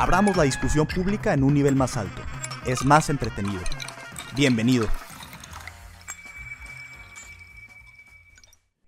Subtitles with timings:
[0.00, 2.22] Abramos la discusión pública en un nivel más alto.
[2.64, 3.60] Es más entretenido.
[4.36, 4.86] Bienvenido.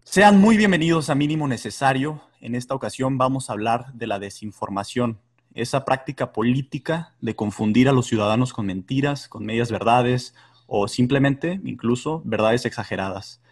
[0.04, 2.22] Sean muy bienvenidos a Mínimo Necesario.
[2.40, 5.18] En esta ocasión vamos a hablar de la desinformación,
[5.52, 10.36] esa práctica política de confundir a los ciudadanos con mentiras, con medias verdades
[10.68, 13.42] o simplemente incluso verdades exageradas.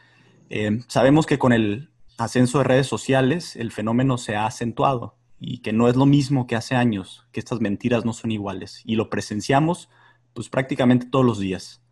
[0.49, 5.59] Eh, sabemos que con el ascenso de redes sociales el fenómeno se ha acentuado y
[5.59, 8.97] que no es lo mismo que hace años, que estas mentiras no son iguales y
[8.97, 9.89] lo presenciamos
[10.35, 11.83] pues prácticamente todos los días.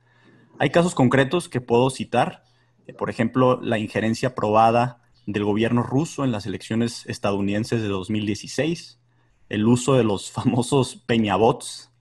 [0.59, 2.45] Hay casos concretos que puedo citar,
[2.87, 9.01] eh, por ejemplo, la injerencia probada del gobierno ruso en las elecciones estadounidenses de 2016,
[9.49, 11.93] el uso de los famosos Peñabots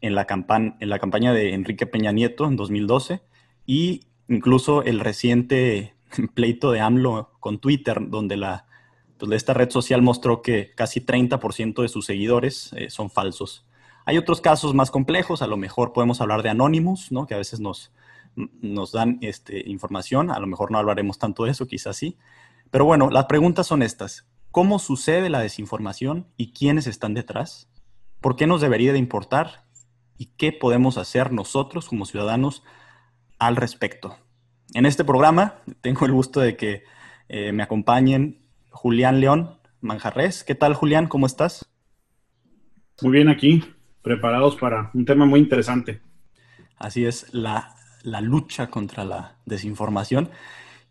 [0.00, 3.22] en la, en la campaña de Enrique Peña Nieto en 2012
[3.64, 5.94] y incluso el reciente
[6.34, 8.65] pleito de AMLO con Twitter, donde la
[9.18, 13.66] pues, esta red social mostró que casi 30% de sus seguidores eh, son falsos.
[14.04, 17.26] Hay otros casos más complejos, a lo mejor podemos hablar de Anonymous, ¿no?
[17.26, 17.92] que a veces nos,
[18.36, 22.16] nos dan este, información, a lo mejor no hablaremos tanto de eso, quizás sí.
[22.70, 24.26] Pero bueno, las preguntas son estas.
[24.52, 27.68] ¿Cómo sucede la desinformación y quiénes están detrás?
[28.20, 29.66] ¿Por qué nos debería de importar?
[30.16, 32.62] ¿Y qué podemos hacer nosotros como ciudadanos
[33.38, 34.16] al respecto?
[34.72, 36.84] En este programa tengo el gusto de que
[37.28, 38.45] eh, me acompañen
[38.76, 40.44] Julián León Manjarres.
[40.44, 41.08] ¿Qué tal, Julián?
[41.08, 41.66] ¿Cómo estás?
[43.00, 43.64] Muy bien aquí,
[44.02, 46.00] preparados para un tema muy interesante.
[46.76, 50.30] Así es, la, lucha contra la desinformación.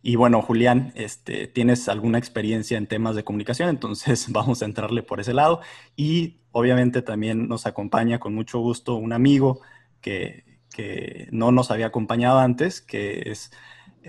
[0.02, 5.04] Y bueno, Julián, este, tienes alguna experiencia en temas de comunicación, entonces vamos a entrarle
[5.04, 5.62] por ese lado.
[5.96, 9.62] Y obviamente también nos acompaña con mucho gusto un amigo
[10.02, 13.52] que, que no nos había acompañado antes, que es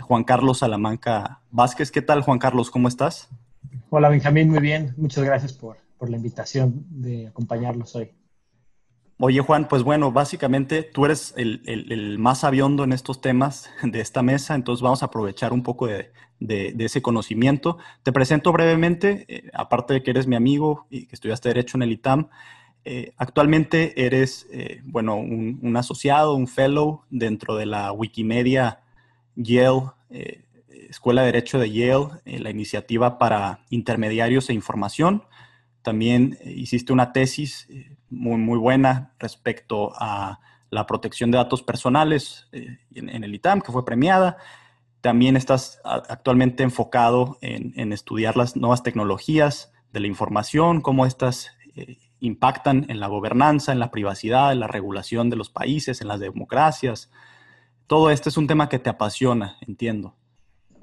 [0.01, 1.91] Juan Carlos Salamanca Vázquez.
[1.91, 2.71] ¿Qué tal, Juan Carlos?
[2.71, 3.29] ¿Cómo estás?
[3.91, 4.95] Hola Benjamín, muy bien.
[4.97, 8.11] Muchas gracias por, la invitación de acompañarlos hoy.
[9.19, 14.23] Oye Juan, pues bueno, básicamente tú eres el, más aviondo en estos temas de esta
[14.23, 17.79] mesa, entonces vamos a aprovechar un poco de, ese conocimiento.
[18.03, 21.83] Te presento brevemente, eh, aparte de que eres mi amigo y que estudiaste Derecho en
[21.83, 22.29] el ITAM,
[22.85, 28.81] eh, actualmente eres, eh, bueno, un, un, asociado, un fellow dentro de la Wikimedia
[29.35, 29.93] Yale
[30.89, 35.25] Escuela de Derecho de Yale, eh, la iniciativa para intermediarios e información.
[35.83, 41.63] También eh, hiciste una tesis eh, muy, muy buena respecto a la protección de datos
[41.63, 44.37] personales en, el ITAM, que fue premiada.
[45.01, 51.53] También estás actualmente enfocado en, estudiar las nuevas tecnologías de la información, cómo estas
[52.19, 56.19] impactan en la gobernanza, en la privacidad, en la regulación de los países, en las
[56.19, 57.11] democracias.
[57.87, 60.17] Todo esto es un tema que te apasiona, entiendo.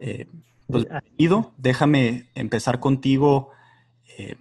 [0.06, 0.28] Eh,
[0.68, 3.52] pues, Ido, déjame empezar contigo
[4.18, 4.36] eh,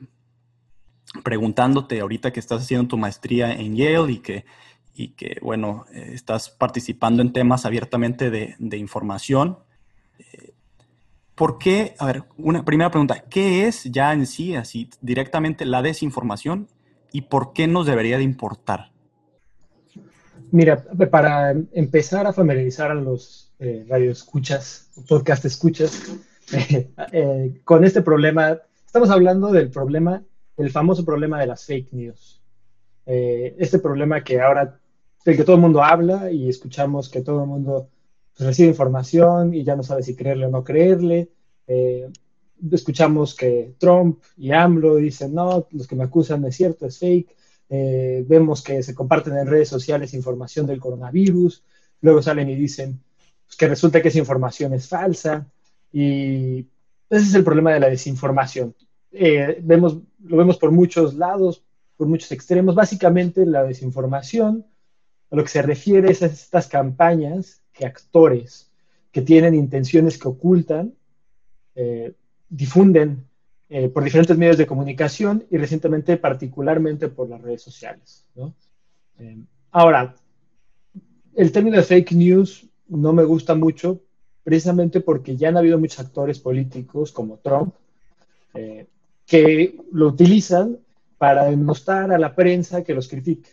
[1.22, 4.44] preguntándote ahorita que estás haciendo tu maestría en Yale y que,
[4.92, 9.58] y que bueno, eh, estás participando en temas abiertamente de, información.
[11.36, 11.94] ¿Por qué?
[11.98, 16.68] A ver, una primera pregunta, ¿qué es ya en sí, así directamente la desinformación
[17.12, 18.90] y por qué nos debería de importar?
[20.50, 26.02] Mira, para empezar a familiarizar a los eh, radio escuchas, podcast escuchas,
[27.12, 30.20] eh, con este problema, estamos hablando del problema,
[30.56, 32.42] el famoso problema de las fake news.
[33.06, 34.80] Eh, este problema que ahora,
[35.24, 37.88] del que todo el mundo habla y escuchamos que todo el mundo
[38.36, 41.30] pues, recibe información y ya no sabe si creerle o no creerle.
[42.72, 47.30] escuchamos que Trump y AMLO dicen, no, los que me acusan es cierto, es fake.
[48.26, 51.62] vemos que se comparten en redes sociales información del coronavirus.
[52.00, 53.00] Luego salen y dicen,
[53.56, 55.46] que resulta que esa información es falsa
[55.92, 56.66] y
[57.08, 58.74] ese es el problema de la desinformación.
[59.12, 61.64] Eh, vemos, lo vemos por muchos lados,
[61.96, 62.74] por muchos extremos.
[62.74, 64.64] Básicamente la desinformación
[65.30, 68.70] a lo que se refiere es a estas campañas que actores
[69.10, 70.94] que tienen intenciones que ocultan,
[71.74, 72.14] eh,
[72.48, 73.26] difunden
[73.68, 78.26] eh, por diferentes medios de comunicación y recientemente particularmente por las redes sociales.
[79.70, 80.14] ahora,
[81.34, 84.00] el término de fake news no me gusta mucho,
[84.44, 87.74] precisamente porque ya han habido muchos actores políticos como Trump,
[88.54, 88.86] eh,
[89.26, 90.78] que lo utilizan
[91.16, 93.48] para denostar a la prensa que los critica.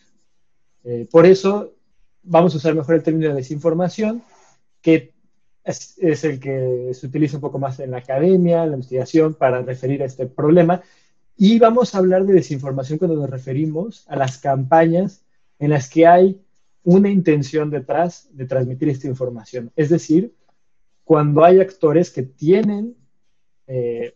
[0.84, 1.74] Eh, por eso
[2.24, 4.24] vamos a usar mejor el término de desinformación,
[4.82, 5.14] que
[5.64, 9.36] es, es, el que se utiliza un poco más en la academia, en la investigación,
[9.36, 10.82] para referir a este problema.
[11.38, 15.22] Y vamos a hablar de desinformación cuando nos referimos a las campañas
[15.60, 16.42] en las que hay
[16.90, 19.72] una intención detrás de transmitir esta información.
[19.76, 20.34] Es decir,
[21.04, 22.96] cuando hay actores que tienen
[23.68, 24.16] eh,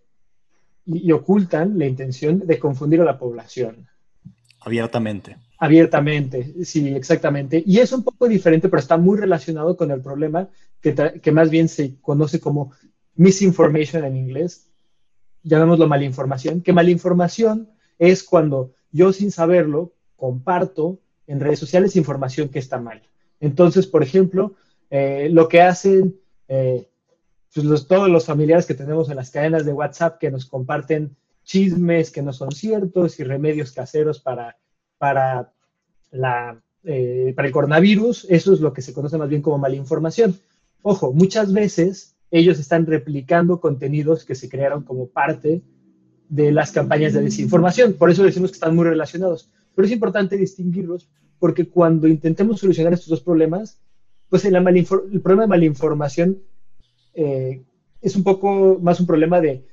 [0.83, 3.87] y, y, ocultan la intención de confundir a la población.
[4.59, 5.37] Abiertamente.
[5.59, 7.63] Abiertamente, sí, exactamente.
[7.63, 10.49] Y es un poco diferente, pero está muy relacionado con el problema
[10.81, 12.71] que, que más bien se conoce como
[13.15, 14.71] misinformation en inglés,
[15.43, 22.59] llamémoslo malinformación, que malinformación es cuando yo sin saberlo comparto en redes sociales información que
[22.59, 23.01] está mal.
[23.39, 24.55] Entonces, por ejemplo,
[24.89, 26.15] eh, lo que hacen
[26.47, 26.87] eh,
[27.53, 32.09] pues todos los familiares que tenemos en las cadenas de WhatsApp que nos comparten chismes
[32.09, 34.57] que no son ciertos y remedios caseros para,
[34.97, 35.51] para,
[36.11, 40.39] la, eh, para el coronavirus, eso es lo que se conoce más bien como malinformación.
[40.81, 45.61] Ojo, muchas veces ellos están replicando contenidos que se crearon como parte
[46.29, 47.93] de las campañas de desinformación.
[47.93, 49.51] Por eso decimos que están muy relacionados.
[49.75, 51.09] Pero es importante distinguirlos
[51.39, 53.79] porque cuando intentemos solucionar estos dos problemas,
[54.29, 56.41] pues el, el problema de malinformación
[57.13, 57.63] eh,
[58.01, 59.65] es un poco más un problema de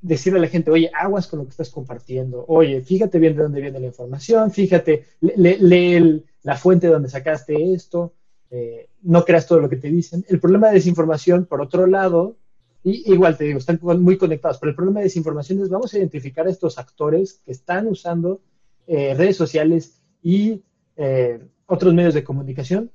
[0.00, 3.42] decirle a la gente, oye, aguas con lo que estás compartiendo, oye, fíjate bien de
[3.42, 8.14] dónde viene la información, fíjate, lee, la fuente de donde sacaste esto,
[8.50, 10.24] eh, no creas todo lo que te dicen.
[10.28, 12.36] El problema de desinformación, por otro lado,
[12.84, 15.98] y, igual te digo, están muy conectados, pero el problema de desinformación es vamos a
[15.98, 18.40] identificar a estos actores que están usando
[18.88, 20.64] eh, redes sociales y
[20.96, 22.90] eh, otros medios de comunicación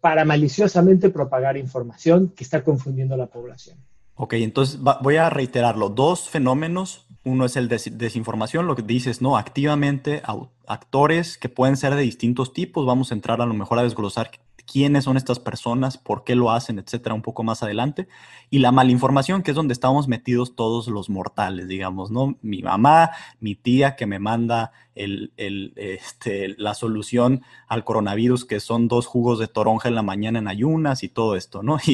[0.00, 3.78] para maliciosamente propagar información que está confundiendo a la población.
[4.16, 5.88] Ok, entonces voy a reiterarlo.
[5.88, 7.06] Dos fenómenos.
[7.24, 9.38] Uno es el de desinformación, lo que dices, ¿no?
[9.38, 10.22] Activamente
[10.66, 12.84] actores que pueden ser de distintos tipos.
[12.84, 14.30] Vamos a entrar a lo mejor a desglosar
[14.70, 18.08] quiénes son estas personas, por qué lo hacen, etcétera, un poco más adelante.
[18.50, 22.36] Y la malinformación, que es donde estamos metidos todos los mortales, digamos, ¿no?
[22.42, 29.06] Mi mamá, mi tía que me manda este, la solución al coronavirus, que son dos
[29.06, 31.78] jugos de toronja en la mañana en ayunas y todo esto, ¿no?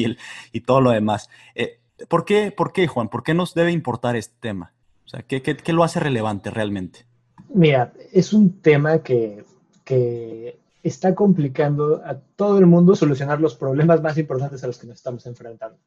[0.53, 1.29] Y, todo lo demás.
[1.55, 3.09] Eh, ¿por, qué, ¿Por qué, Juan?
[3.09, 4.73] ¿Por qué nos debe importar este tema?
[5.05, 7.05] O sea, ¿qué, qué, qué lo hace relevante realmente?
[7.53, 9.43] Mira, es un tema que,
[9.83, 14.87] que está complicando a todo el mundo solucionar los problemas más importantes a los que
[14.87, 15.77] nos estamos enfrentando.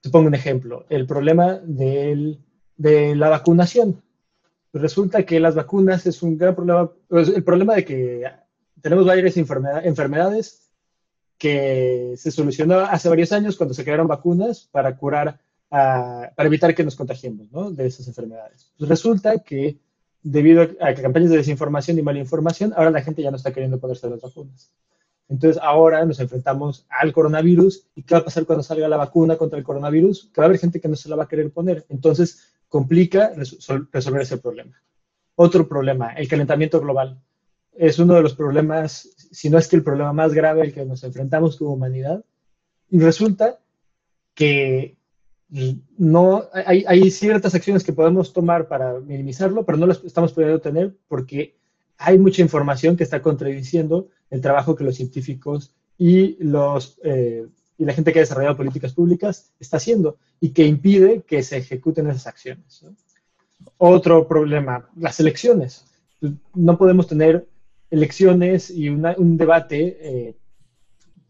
[0.00, 2.36] Te pongo un ejemplo, el problema de
[3.16, 4.02] la vacunación.
[4.72, 8.30] Resulta que las vacunas es un gran problema, pues, el problema de que
[8.82, 10.70] tenemos varias enfermedades
[11.38, 15.38] que se solucionó hace varios años cuando se crearon vacunas para curar,
[15.68, 17.70] para evitar que nos contagiemos ¿no?
[17.70, 18.72] de esas enfermedades.
[18.78, 19.78] Resulta que
[20.28, 24.10] debido a campañas de desinformación y malinformación, ahora la gente ya no está queriendo ponerse
[24.10, 24.72] las vacunas.
[25.28, 29.36] Entonces ahora nos enfrentamos al coronavirus y qué va a pasar cuando salga la vacuna
[29.36, 31.52] contra el coronavirus, que va a haber gente que no se la va a querer
[31.52, 31.86] poner.
[31.90, 34.72] Entonces complica resolver ese problema.
[35.36, 37.22] Otro problema, el calentamiento global.
[37.72, 40.84] Es uno de los problemas, si no es que el problema más grave al que
[40.84, 42.24] nos enfrentamos como humanidad.
[42.90, 43.60] Y resulta
[44.34, 44.96] que
[45.48, 50.60] no hay, hay, ciertas acciones que podemos tomar para minimizarlo, pero no las estamos pudiendo
[50.60, 51.56] tener porque
[51.98, 57.46] hay mucha información que está contradiciendo el trabajo que los científicos y, los, eh,
[57.78, 61.58] y la gente que ha desarrollado políticas públicas está haciendo y que impide que se
[61.58, 62.84] ejecuten esas acciones.
[63.78, 65.86] Otro problema, las elecciones.
[66.54, 67.46] No podemos tener
[67.90, 70.36] elecciones y un debate eh,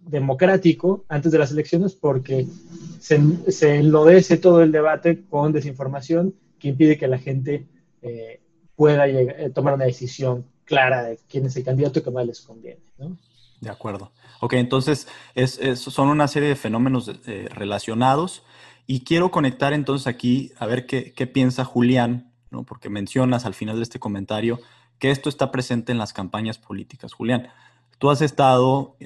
[0.06, 2.46] democrático antes de las elecciones porque
[3.00, 3.20] se,
[3.50, 7.66] se, enlodece todo el debate con desinformación que impide que la gente
[8.02, 8.40] eh,
[8.76, 12.40] pueda llegar, eh, tomar una decisión clara de quién es el candidato que más les
[12.40, 12.80] conviene.
[12.98, 13.16] ¿no?
[13.60, 14.12] De acuerdo.
[14.40, 18.44] Ok, entonces es, son una serie de fenómenos eh, relacionados
[18.86, 22.62] y quiero conectar entonces aquí a ver qué, qué piensa Julián, ¿no?
[22.62, 24.60] porque mencionas al final de este comentario
[25.00, 27.12] que esto está presente en las campañas políticas.
[27.12, 27.48] Julián,
[27.98, 28.96] tú has estado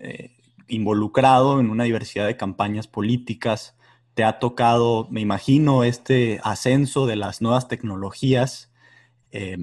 [0.71, 3.77] involucrado en una diversidad de campañas políticas,
[4.15, 8.71] te ha tocado, me imagino, este ascenso de las nuevas tecnologías,
[9.33, 9.59] eh,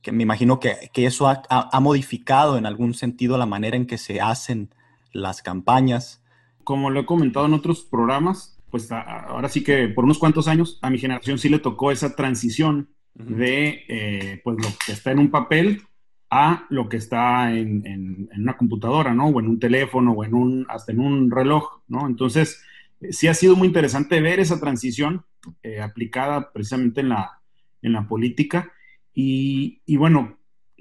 [0.00, 3.86] que me imagino que, que eso ha, ha, modificado en algún sentido la manera en
[3.86, 4.74] que se hacen
[5.12, 6.22] las campañas.
[6.64, 10.48] Como lo he comentado en otros programas, pues a, ahora sí que por unos cuantos
[10.48, 12.88] años a mi generación sí le tocó esa transición
[13.18, 13.36] uh -huh.
[13.36, 15.82] de eh, pues lo que está en un papel
[16.30, 19.26] a lo que está en, en, una computadora, ¿no?
[19.26, 22.06] O en un teléfono, o en un, hasta en un reloj, ¿no?
[22.06, 22.62] Entonces,
[23.00, 25.24] eh, sí ha sido muy interesante ver esa transición
[25.62, 27.40] eh, aplicada precisamente en la,
[27.82, 28.72] en la política.
[29.12, 30.38] Y, y, bueno,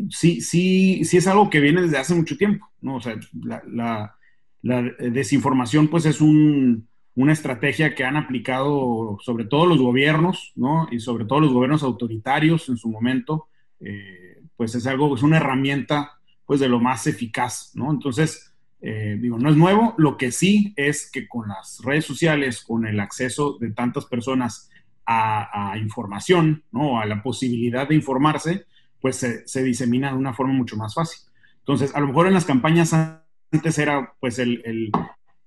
[0.09, 2.97] sí, sí, sí es algo que viene desde hace mucho tiempo, ¿no?
[2.97, 4.15] O sea, la, la,
[4.61, 10.87] la desinformación pues es un, una estrategia que han aplicado sobre todo los gobiernos, ¿no?
[10.91, 13.47] Y sobre todo los gobiernos autoritarios en su momento,
[13.79, 14.28] eh,
[14.59, 17.89] pues es algo, es una herramienta pues de lo más eficaz, ¿no?
[17.91, 22.61] Entonces, eh, digo, no es nuevo, lo que sí es que con las redes sociales,
[22.65, 24.69] con el acceso de tantas personas
[25.05, 26.99] a, información, ¿no?
[26.99, 28.65] A la posibilidad de informarse,
[28.99, 31.21] pues se, disemina de una forma mucho más fácil.
[31.59, 34.91] Entonces, a lo mejor en las campañas antes era pues el,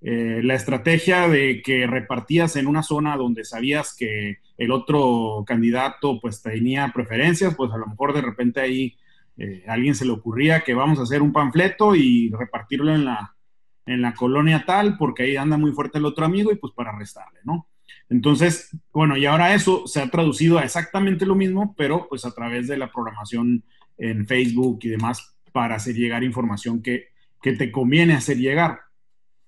[0.00, 6.18] eh, la estrategia de que repartías en una zona donde sabías que el otro candidato
[6.18, 8.96] pues tenía preferencias, pues a lo mejor de repente ahí
[9.36, 13.34] eh, alguien se le ocurría que vamos a hacer un panfleto y repartirlo en la,
[13.86, 16.90] en la colonia tal, porque ahí anda muy fuerte el otro amigo y pues para
[16.90, 17.68] arrestarle, ¿no?
[18.08, 22.32] Entonces, bueno, y ahora eso se ha traducido a exactamente lo mismo, pero pues a
[22.32, 23.64] través de la programación
[23.96, 27.08] en Facebook y demás para hacer llegar información que,
[27.40, 28.80] que te conviene hacer llegar.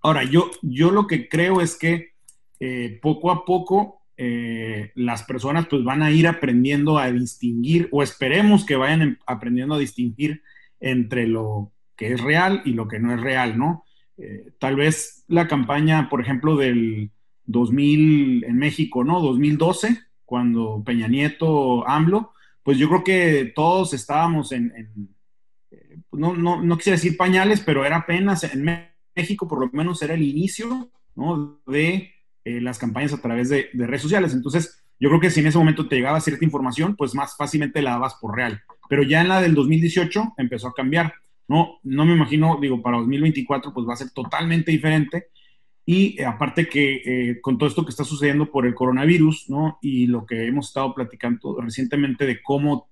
[0.01, 2.15] Ahora, yo, yo lo que creo es que
[2.61, 8.03] eh, poco a poco eh, las personas pues van a ir aprendiendo a distinguir, o
[8.03, 10.43] esperemos que vayan em, aprendiendo a distinguir
[10.81, 13.85] entre lo que es real y lo que no es real, ¿no?
[14.17, 17.11] Eh, tal vez la campaña, por ejemplo, del
[17.47, 19.21] 2000 en México, ¿no?
[19.21, 24.73] 2012, cuando Peña Nieto, AMLO, pues yo creo que todos estábamos en,
[26.13, 30.15] no, no, no, quisiera decir pañales, pero era apenas en México por lo menos era
[30.15, 30.91] el inicio
[31.67, 32.14] de
[32.45, 34.35] eh, las campañas a través de, redes sociales.
[34.35, 37.81] Entonces, yo creo que si en ese momento te llegaba cierta información, pues más fácilmente
[37.81, 38.63] la dabas por real.
[38.89, 41.15] Pero ya en la del 2018 empezó a cambiar.
[41.49, 45.29] No, no me imagino, digo, para 2024 pues va a ser totalmente diferente.
[45.87, 49.79] Y eh, aparte que eh, con todo esto que está sucediendo por el coronavirus, ¿no?
[49.81, 52.89] Y lo que hemos estado platicando recientemente de cómo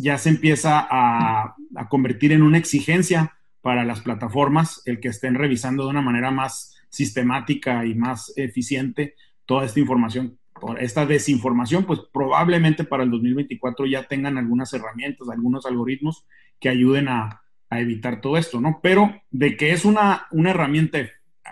[0.00, 5.34] ya se empieza a, a convertir en una exigencia para las plataformas el que estén
[5.34, 9.14] revisando de una manera más sistemática y más eficiente
[9.46, 10.38] toda esta información,
[10.78, 16.26] esta desinformación, pues probablemente para el 2024 ya tengan algunas herramientas, algunos algoritmos
[16.60, 18.80] que ayuden a, evitar todo esto, ¿no?
[18.82, 21.00] Pero de que es una, una herramienta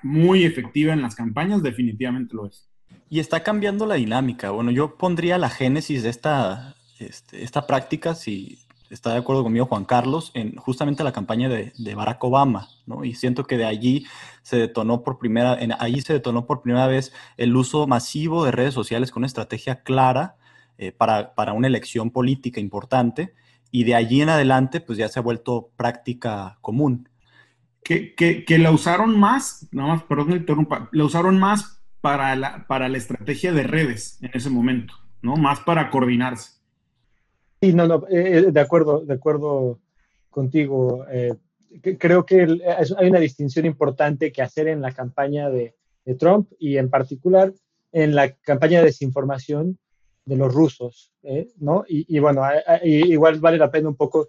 [0.02, 2.70] muy efectiva en las campañas, definitivamente lo es.
[3.10, 4.50] Y está cambiando la dinámica.
[4.50, 8.58] Bueno, yo pondría la génesis de esta, este, esta práctica, si,
[8.90, 13.04] está de acuerdo conmigo Juan Carlos, en justamente la campaña de, Barack Obama, ¿no?
[13.04, 14.06] Y siento que de allí
[14.42, 18.74] se detonó por primera, allí se detonó por primera vez el uso masivo de redes
[18.74, 20.36] sociales con una estrategia clara
[20.78, 23.34] eh, para, para, una elección política importante,
[23.70, 27.08] y de allí en adelante, pues ya se ha vuelto práctica común.
[27.82, 32.88] Que, que, la usaron más, nada más, perdón, interrumpa, la usaron más para la, para
[32.88, 35.36] la estrategia de redes en ese momento, ¿no?
[35.36, 36.55] Más para coordinarse.
[37.66, 39.80] Sí, no, eh, eh, de acuerdo, de acuerdo
[40.30, 41.04] contigo.
[41.10, 41.34] Eh,
[41.98, 42.46] creo que
[42.96, 45.74] hay una distinción importante que hacer en la campaña de,
[46.20, 47.52] Trump y en particular
[47.90, 49.76] en la campaña de desinformación
[50.24, 51.12] de los rusos,
[51.56, 51.84] ¿no?
[51.88, 52.42] Y, bueno,
[52.84, 54.28] igual vale la pena un poco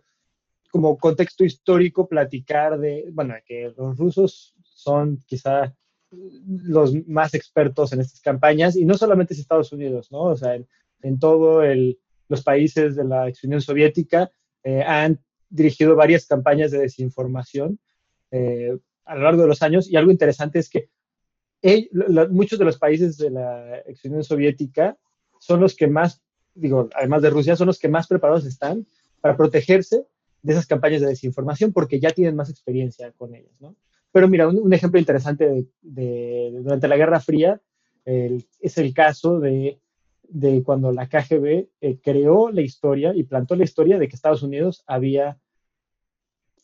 [0.71, 5.71] como contexto histórico platicar de, bueno, que los rusos son quizá
[6.09, 10.21] los más expertos en estas campañas y no solamente es Estados Unidos, ¿no?
[10.21, 10.59] O sea,
[11.03, 14.31] en todo el, los países de la ex Unión Soviética
[14.63, 15.19] eh, han
[15.49, 17.79] dirigido varias campañas de desinformación
[18.31, 20.89] eh, a lo largo de los años y algo interesante es que
[22.29, 24.97] muchos de los países de la ex Unión Soviética
[25.39, 26.21] son los que más,
[26.53, 28.85] digo, además de Rusia, son los que más preparados están
[29.21, 30.05] para protegerse
[30.41, 33.75] de esas campañas de desinformación porque ya tienen más experiencia con ellas, ¿no?
[34.11, 37.61] Pero mira, un, ejemplo interesante de, durante la Guerra Fría
[38.05, 39.79] es el caso de
[40.29, 44.43] de cuando la KGB eh, creó la historia y plantó la historia de que Estados
[44.43, 45.39] Unidos había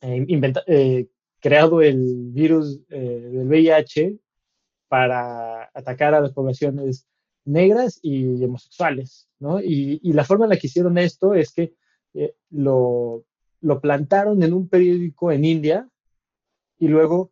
[0.02, 0.26] eh,
[0.68, 1.08] eh,
[1.40, 4.18] creado el virus del VIH
[4.88, 7.08] para atacar a las poblaciones
[7.46, 9.60] negras y homosexuales, ¿no?
[9.60, 11.74] Y, la forma en la que hicieron esto es que
[12.52, 13.26] lo,
[13.62, 15.90] lo plantaron en un periódico en India
[16.78, 17.32] y luego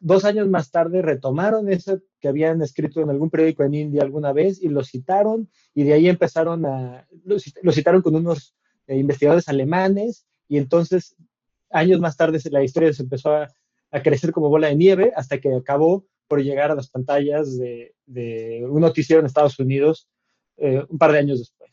[0.00, 4.32] dos años más tarde retomaron eso que habían escrito en algún periódico en India alguna
[4.32, 8.54] vez y lo citaron y de ahí empezaron a, lo, citaron con unos
[8.86, 11.16] eh, investigadores alemanes y entonces
[11.70, 13.48] años más tarde la historia se empezó a,
[14.02, 17.94] crecer como bola de nieve hasta que acabó por llegar a las pantallas de,
[18.68, 20.10] un noticiero en Estados Unidos
[20.58, 21.70] eh, un par de años después.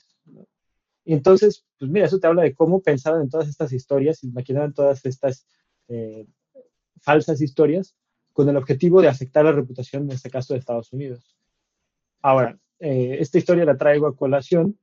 [1.04, 4.74] Y entonces, pues mira, eso te habla de cómo pensaban en todas estas historias, imaginaban
[4.74, 5.46] todas estas
[5.90, 6.26] eh,
[7.02, 7.96] falsas historias
[8.36, 11.38] con el objetivo de afectar la reputación, en este caso, de Estados Unidos.
[12.22, 14.78] Ahora, eh, esta historia la traigo a colación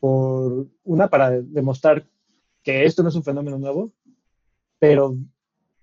[0.00, 2.08] por una para demostrar
[2.62, 3.92] que esto no es un fenómeno nuevo,
[4.78, 5.18] pero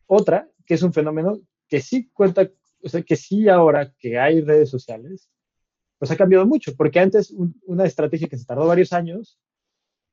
[0.07, 2.49] otra, que es un fenómeno que sí cuenta,
[2.81, 5.29] o sea, que sí ahora que hay redes sociales,
[5.99, 7.31] pues ha cambiado mucho, porque antes
[7.67, 9.39] una estrategia que se tardó varios años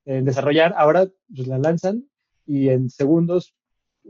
[0.04, 2.06] en desarrollar, ahora pues la lanzan
[2.44, 3.54] y en segundos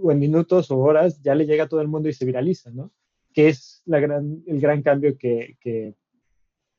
[0.03, 2.71] o en minutos o horas ya le llega a todo el mundo y se viraliza,
[2.71, 2.93] ¿no?
[3.33, 5.95] Que es la gran, el gran cambio que, que,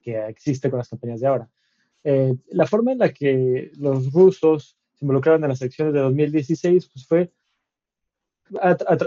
[0.01, 1.49] que existe con las campañas de ahora.
[2.03, 6.89] Eh, la forma en la que los rusos se involucraron en las elecciones de 2016
[6.93, 7.31] pues fue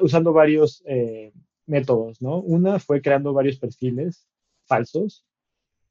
[0.02, 1.32] usando varios eh,
[1.66, 2.38] métodos, ¿no?
[2.40, 4.28] Una fue creando varios perfiles
[4.64, 5.24] falsos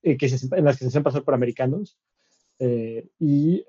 [0.04, 1.98] eh, que en las que se hacían pasar por americanos
[3.20, 3.66] y,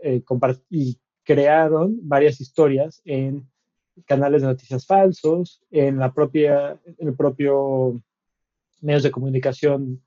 [0.68, 3.48] y crearon varias historias en
[4.06, 8.02] canales de noticias falsos, en la propia, en el propio
[8.80, 10.02] medios de comunicación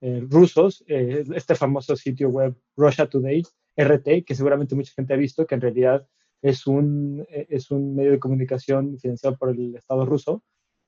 [0.00, 3.42] eh, rusos, eh, este famoso sitio web Russia Today,
[3.76, 6.06] RT, que seguramente mucha gente ha visto, que en realidad
[6.40, 10.42] es un, eh, es un medio de comunicación financiado por el Estado ruso,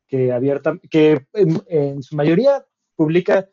[0.09, 2.65] que, abierta, que en, su mayoría
[2.97, 3.49] publica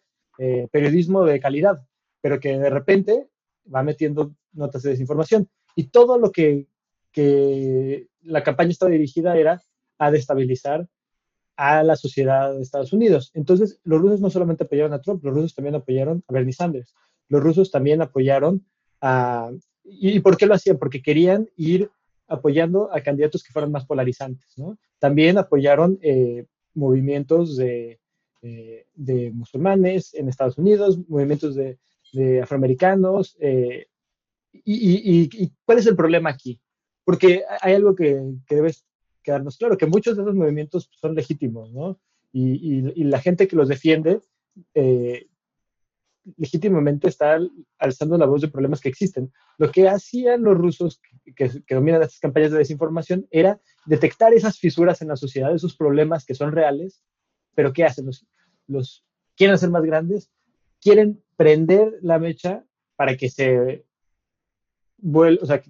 [0.72, 1.86] periodismo de calidad,
[2.22, 3.28] pero que de repente
[3.74, 5.50] va metiendo notas de desinformación.
[5.76, 6.68] Y todo lo que,
[7.12, 9.62] que la campaña estaba dirigida era
[9.98, 10.88] a destabilizar
[11.56, 13.32] a la sociedad de Estados Unidos.
[13.34, 16.96] Entonces, los rusos no solamente apoyaron a Trump, los rusos también apoyaron a Bernie Sanders.
[17.28, 18.66] Los rusos también apoyaron
[19.02, 19.52] a...
[19.84, 20.78] ¿Y por qué lo hacían?
[20.78, 21.92] Porque querían ir
[22.30, 24.78] apoyando a candidatos que fueran más polarizantes, ¿no?
[25.00, 26.46] También apoyaron eh,
[26.76, 28.00] movimientos de,
[28.42, 31.78] eh, de, musulmanes en Estados Unidos, movimientos de,
[32.42, 33.36] afroamericanos.
[33.40, 33.88] Eh,
[34.54, 36.60] y, cuál es el problema aquí?
[37.10, 38.86] Porque hay algo que, que debes
[39.24, 42.00] quedarnos claro, que muchos de esos movimientos son legítimos, ¿no?
[42.32, 44.22] Y, y, la gente que los defiende
[44.76, 45.28] eh,
[46.38, 47.40] legítimamente está
[47.80, 49.34] alzando la voz de problemas que existen.
[49.58, 51.02] Lo que hacían los rusos
[51.36, 55.76] que, que, dominan estas campañas de desinformación era detectar esas fisuras en la sociedad, esos
[55.76, 57.02] problemas que son reales,
[57.56, 58.06] pero ¿qué hacen?
[58.06, 58.28] Los,
[58.68, 59.04] los
[59.36, 60.30] quieren hacer más grandes,
[60.80, 62.64] quieren prender la mecha
[62.96, 63.84] para que se
[65.00, 65.64] vuelva, o sea,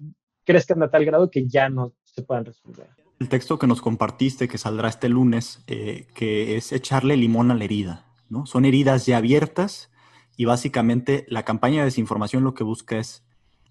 [0.50, 2.88] crezcan a tal grado que ya no se puedan resolver
[3.20, 7.54] el texto que nos compartiste, que saldrá este lunes, eh, que es echarle limón a
[7.54, 8.46] la herida, ¿no?
[8.46, 9.90] Son heridas ya abiertas
[10.38, 13.22] y básicamente la campaña de desinformación lo que busca es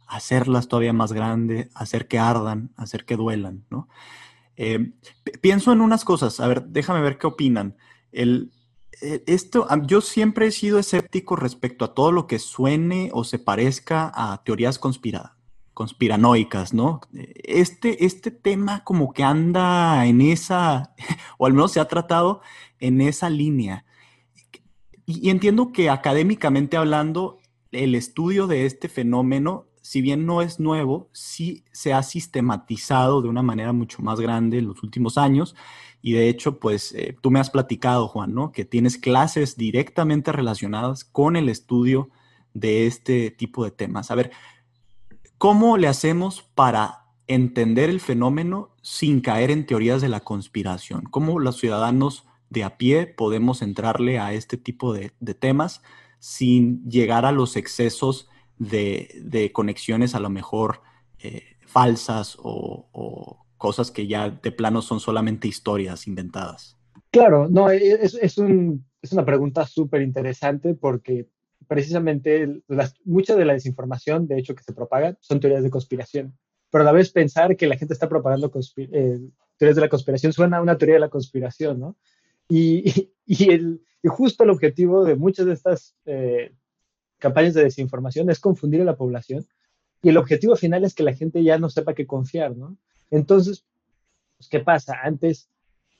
[0.07, 3.89] hacerlas todavía más grandes, hacer que ardan, hacer que duelan, ¿no?
[4.55, 4.91] Eh,
[5.41, 7.75] pienso en unas cosas, a ver, déjame ver qué opinan.
[8.11, 8.51] El,
[9.01, 13.39] eh, esto, yo siempre he sido escéptico respecto a todo lo que suene o se
[13.39, 15.38] parezca a teorías conspiradas
[15.79, 16.99] conspiranoicas, ¿no?
[17.13, 20.93] Este, este tema como que anda en esa,
[21.37, 22.41] o al menos se ha tratado
[22.81, 23.85] en esa línea.
[25.05, 27.37] Y, entiendo que académicamente hablando,
[27.71, 33.29] el estudio de este fenómeno, si bien no es nuevo, sí se ha sistematizado de
[33.29, 35.55] una manera mucho más grande en los últimos años.
[36.01, 38.51] Y de hecho, pues eh, tú me has platicado, Juan, ¿no?
[38.51, 42.09] Que tienes clases directamente relacionadas con el estudio
[42.53, 44.11] de este tipo de temas.
[44.11, 44.31] A ver,
[45.39, 51.03] ¿Cómo le hacemos para entender el fenómeno sin caer en teorías de la conspiración?
[51.09, 55.81] ¿Cómo los ciudadanos de a pie podemos entrarle a este tipo de, temas
[56.19, 60.81] sin llegar a los excesos de, conexiones a lo mejor
[61.19, 66.77] eh, falsas o, cosas que ya de plano son solamente historias inventadas?
[67.11, 71.29] Claro, no, es, es una pregunta súper interesante porque
[71.69, 72.63] precisamente
[73.05, 76.35] mucha de la desinformación, de hecho, que se propaga, son teorías de conspiración.
[76.71, 79.19] Pero a la vez pensar que la gente está propagando eh,
[79.55, 81.95] teorías de la conspiración suena a una teoría de la conspiración, ¿no?
[82.49, 86.55] Y, y, el, justo el objetivo de muchas de estas eh,
[87.19, 89.45] campañas de desinformación es confundir a la población
[90.01, 92.77] y el objetivo final es que la gente ya no sepa qué confiar, ¿no?
[93.11, 93.63] Entonces,
[94.39, 94.95] pues, ¿qué pasa?
[95.03, 95.51] Antes,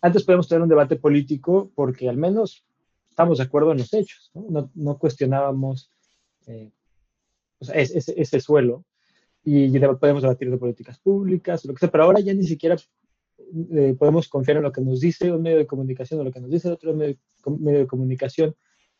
[0.01, 2.65] antes podemos tener un debate político porque al menos
[3.09, 5.91] estamos de acuerdo en los hechos, no, no, cuestionábamos
[6.47, 6.71] eh,
[7.73, 8.85] ese, suelo
[9.43, 12.77] y podemos debatir de políticas públicas, lo que sea, pero ahora ya ni siquiera
[13.37, 16.39] eh, podemos confiar en lo que nos dice un medio de comunicación o lo que
[16.39, 18.55] nos dice otro medio, de comunicación.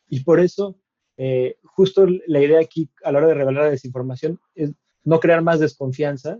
[0.08, 0.76] Y por eso,
[1.16, 4.72] eh, justo la idea aquí a la hora de revelar la desinformación es
[5.04, 6.38] no crear más desconfianza,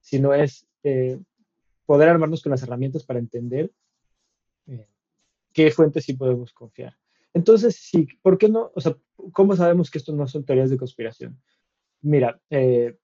[0.00, 0.66] sino es
[1.86, 3.70] poder armarnos con las herramientas para entender
[5.58, 6.96] qué fuentes sí podemos confiar.
[7.34, 8.70] Entonces, sí, ¿por qué no?
[8.76, 8.96] O sea,
[9.32, 11.36] ¿cómo sabemos que esto no son teorías de conspiración?
[12.00, 12.96] Mira, eh,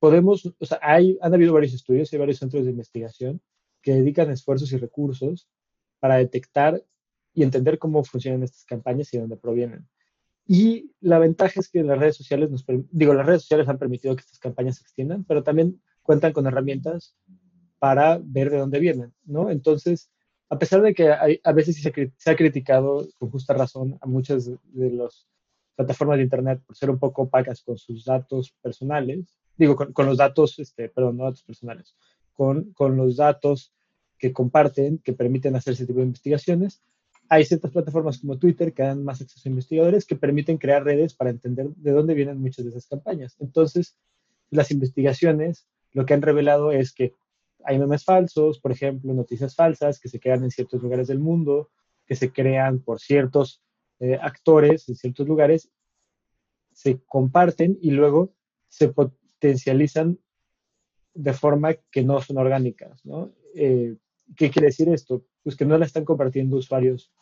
[0.00, 3.40] podemos, o sea, hay, han habido varios estudios, hay varios centros de investigación
[3.80, 5.48] que dedican esfuerzos y recursos
[6.00, 6.82] para detectar
[7.32, 9.86] y entender cómo funcionan estas campañas y de dónde provienen.
[10.48, 14.16] Y la ventaja es que las redes sociales nos, digo, las redes sociales han permitido
[14.16, 17.16] que estas campañas se extiendan, pero también cuentan con herramientas
[17.78, 19.48] para ver de dónde vienen, ¿no?
[19.48, 20.10] Entonces,
[20.50, 24.90] a pesar de que a veces se, ha criticado con justa razón a muchas de
[24.90, 25.26] las
[25.74, 30.18] plataformas de Internet por ser un poco opacas con sus datos personales, digo, con, los
[30.18, 31.96] datos, este, perdón, no datos personales,
[32.32, 33.72] con, con los datos
[34.18, 36.82] que comparten, que permiten hacer ese tipo de investigaciones,
[37.28, 41.14] hay ciertas plataformas como Twitter que dan más acceso a investigadores que permiten crear redes
[41.14, 43.36] para entender de dónde vienen muchas de esas campañas.
[43.40, 43.96] Entonces,
[44.50, 47.14] las investigaciones lo que han revelado es que
[47.64, 51.70] hay memes falsos, por ejemplo, noticias falsas que se crean en ciertos lugares del mundo,
[52.06, 53.62] que se crean por ciertos
[54.00, 55.70] eh, actores en ciertos lugares,
[56.72, 58.34] se comparten y luego
[58.68, 60.18] se potencializan
[61.14, 63.04] de forma que no son orgánicas.
[63.04, 63.32] ¿no?
[63.54, 63.96] Eh,
[64.36, 65.24] ¿Qué quiere decir esto?
[65.42, 67.12] Pues que no la están compartiendo usuarios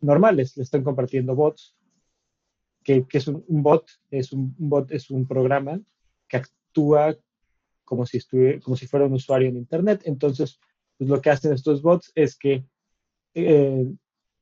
[0.00, 1.76] normales, le están compartiendo bots,
[2.84, 5.80] que, es un, bot, es un, bot, es un programa
[6.28, 7.16] que actúa
[7.88, 8.18] como si,
[8.60, 10.02] como si fuera un usuario en Internet.
[10.04, 10.60] Entonces,
[10.98, 12.66] pues lo que hacen estos bots es que,
[13.32, 13.86] eh,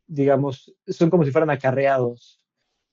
[0.08, 2.40] digamos, son como si fueran acarreados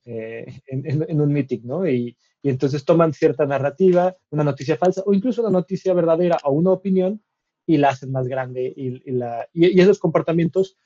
[0.06, 1.88] eh, en, un meeting, ¿no?
[1.88, 6.72] Y, entonces toman cierta narrativa, una noticia falsa o incluso una noticia verdadera o una
[6.72, 7.24] opinión
[7.66, 8.72] y la hacen más grande.
[8.76, 10.78] Y, la, y esos comportamientos,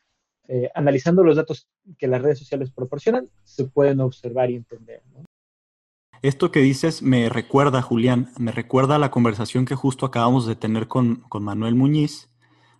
[0.47, 5.01] eh, analizando los datos que las redes sociales proporcionan, se pueden observar y entender.
[5.11, 5.26] ¿no?
[6.21, 10.55] Esto que dices me recuerda, Julián, me recuerda a la conversación que justo acabamos de
[10.55, 12.29] tener con, Manuel Muñiz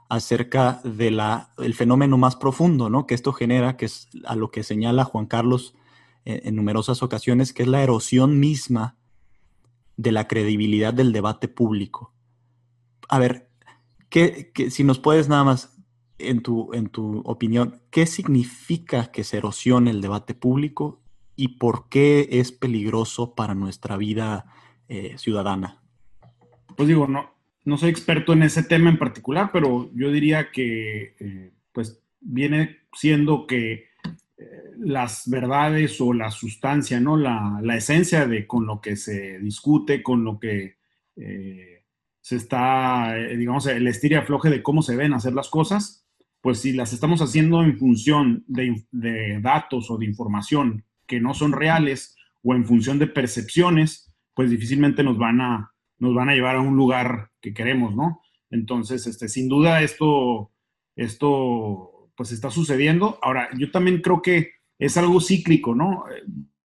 [0.10, 3.06] acerca del fenómeno más profundo, ¿no?
[3.06, 5.76] Que esto genera, que es a lo que señala Juan Carlos
[6.26, 8.96] en, numerosas ocasiones, que es la erosión misma
[9.98, 12.14] de la credibilidad del debate público.
[13.10, 13.50] A ver,
[14.10, 15.76] ¿qué, si nos puedes nada más,
[16.20, 21.02] en tu, en tu opinión, ¿qué significa que se erosione el debate público
[21.38, 24.46] y por qué es peligroso para nuestra vida
[24.90, 25.82] eh, ciudadana?
[26.76, 27.32] Pues digo, no,
[27.64, 32.80] no soy experto en ese tema en particular, pero yo diría que eh, pues viene
[32.92, 33.86] siendo que
[34.38, 34.46] eh,
[34.80, 37.16] las verdades o la sustancia, ¿no?
[37.16, 40.76] La, esencia de con lo que se discute, con lo que
[42.22, 46.06] se está, digamos, el estira afloje de cómo se ven hacer las cosas,
[46.42, 51.34] pues si las estamos haciendo en función de, de datos o de información que no
[51.34, 56.34] son reales o en función de percepciones, pues difícilmente nos van a, nos van a
[56.34, 58.22] llevar a un lugar que queremos, ¿no?
[58.50, 60.52] Entonces, este, sin duda esto,
[60.96, 63.18] esto, pues está sucediendo.
[63.22, 66.06] Ahora, yo también creo que es algo cíclico, ¿no?
[66.10, 66.24] Eh,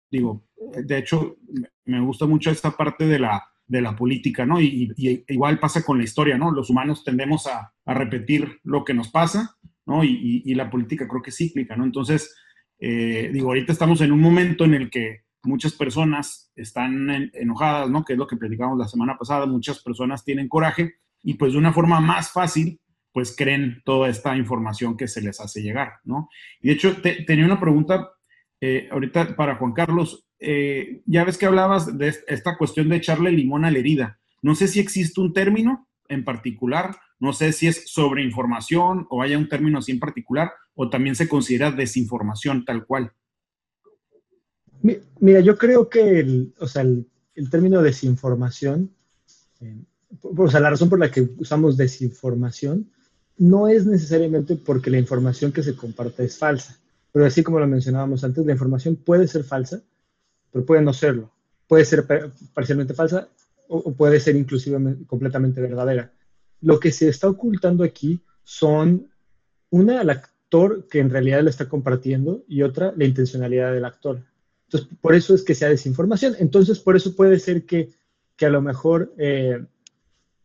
[0.09, 0.47] digo,
[0.83, 1.37] de hecho,
[1.85, 4.59] me gusta mucho esta parte de la, de la política, ¿no?
[4.59, 4.93] Y,
[5.27, 6.51] igual pasa con la historia, ¿no?
[6.51, 10.03] Los humanos tendemos a, repetir lo que nos pasa, ¿no?
[10.03, 11.83] Y, y, la política creo que es cíclica, ¿no?
[11.83, 12.35] Entonces,
[12.81, 18.03] eh, digo, ahorita estamos en un momento en el que muchas personas están enojadas, ¿no?
[18.03, 21.59] Que es lo que platicamos la semana pasada, muchas personas tienen coraje y pues de
[21.59, 22.81] una forma más fácil,
[23.13, 26.27] pues creen toda esta información que se les hace llegar, ¿no?
[26.59, 28.09] Y de hecho, tenía una pregunta
[28.59, 30.27] eh, ahorita para Juan Carlos.
[30.39, 34.19] Eh, ya ves que hablabas de esta cuestión de echarle limón a la herida.
[34.41, 39.37] No sé si existe un término en particular, no sé si es sobreinformación o haya
[39.37, 43.11] un término así en particular, o también se considera desinformación tal cual?
[45.19, 47.05] Mira, yo creo que el, o sea, el,
[47.49, 48.91] término desinformación,
[49.61, 49.83] eh,
[50.21, 52.89] o sea, la razón por la que usamos desinformación
[53.37, 56.79] no es necesariamente porque la información que se comparte es falsa,
[57.11, 59.81] pero así como lo mencionábamos antes, la información puede ser falsa,
[60.51, 61.31] pero puede no serlo.
[61.67, 62.05] Puede ser
[62.53, 63.29] parcialmente falsa
[63.67, 66.11] o, puede ser inclusive completamente verdadera.
[66.61, 69.09] Lo que se está ocultando aquí son,
[69.69, 70.21] una, la,
[70.89, 74.21] que en realidad lo está compartiendo y otra, la intencionalidad del actor.
[74.65, 76.35] Entonces, por eso es que sea desinformación.
[76.39, 77.89] Entonces, por eso puede ser que,
[78.35, 79.63] que a lo mejor eh,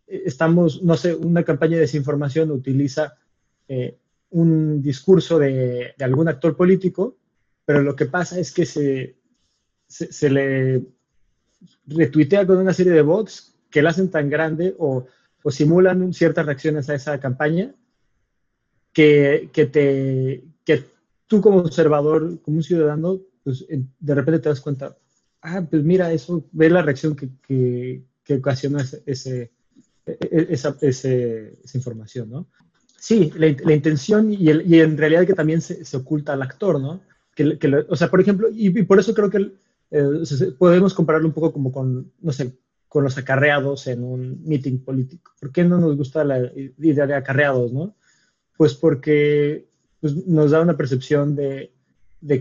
[0.07, 3.15] estamos, no sé, una campaña de desinformación utiliza
[3.67, 3.99] eh,
[4.31, 7.17] un discurso de, de, algún actor político,
[7.65, 9.17] pero lo que pasa es que se,
[9.89, 10.83] se, se le
[11.87, 15.07] retuitea con una serie de bots que la hacen tan grande o,
[15.43, 17.75] o simulan ciertas reacciones a esa campaña
[18.97, 20.83] que, que, te, que
[21.27, 24.97] tú como observador, como un ciudadano, pues de repente te das cuenta,
[25.43, 29.53] ah, pues mira, eso, ve la reacción que, que, que ocasiona ese, ese,
[30.07, 32.47] e, esa, ese, esa, información, ¿no?
[32.99, 36.41] Sí, la, la intención y, el, y, en realidad que también se, se oculta al
[36.41, 37.03] actor, ¿no?
[37.35, 39.53] Que, que o sea, por ejemplo, y, por eso creo que
[39.91, 40.25] eh,
[40.59, 42.57] podemos compararlo un poco como con, no sé,
[42.89, 45.33] con los acarreados en un meeting político.
[45.39, 47.95] ¿Por qué no nos gusta la idea de acarreados, no?
[48.57, 49.67] Pues porque
[50.01, 51.73] pues, nos da una percepción de,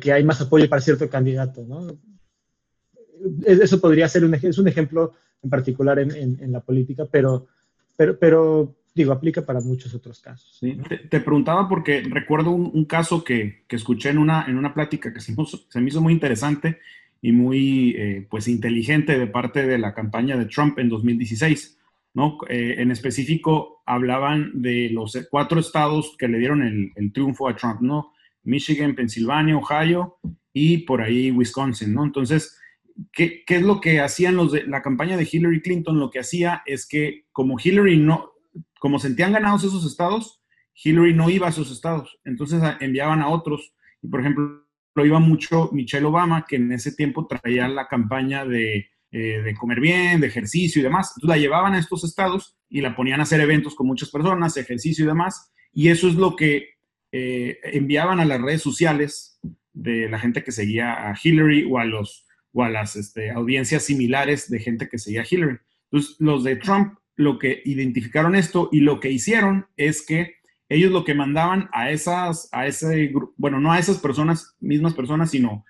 [0.01, 1.97] que hay más apoyo para cierto candidato, ¿no?
[3.45, 4.33] Eso podría ser un,
[4.67, 7.47] ejemplo en particular en, la política, pero,
[8.93, 10.59] digo, aplica para muchos otros casos.
[11.09, 15.33] te, preguntaba porque recuerdo un, caso que, escuché en una, plática que se
[15.69, 16.79] se me hizo muy interesante
[17.21, 21.79] y muy eh, pues inteligente de parte de la campaña de Trump en 2016.
[22.15, 22.37] ¿No?
[22.49, 27.55] Eh, en específico, hablaban de los cuatro estados que le dieron el, el, triunfo a
[27.55, 28.13] Trump, ¿no?
[28.43, 30.17] Michigan, Pensilvania, Ohio
[30.53, 32.05] y por ahí Wisconsin, ¿no?
[32.05, 32.57] Entonces,
[33.11, 35.99] ¿qué, ¿qué, es lo que hacían los de la campaña de Hillary Clinton?
[35.99, 38.31] Lo que hacía es que como Hillary no,
[38.79, 40.41] como sentían ganados esos estados,
[40.73, 43.73] Hillary no iba a esos estados, entonces enviaban a otros.
[44.01, 48.45] Y por ejemplo, lo iba mucho Michelle Obama, que en ese tiempo traía la campaña
[48.45, 51.13] de, eh, de, comer bien, de ejercicio y demás.
[51.15, 54.57] Entonces la llevaban a estos estados y la ponían a hacer eventos con muchas personas,
[54.57, 55.53] ejercicio y demás.
[55.71, 56.71] Y eso es lo que
[57.13, 59.39] eh, enviaban a las redes sociales
[59.71, 63.83] de la gente que seguía a Hillary o a, los, o a las este, audiencias
[63.83, 65.59] similares de gente que seguía a Hillary.
[65.89, 70.35] Entonces los de Trump lo que identificaron esto y lo que hicieron es que
[70.67, 75.31] ellos lo que mandaban a esas, a ese, bueno, no a esas personas, mismas personas,
[75.31, 75.63] sino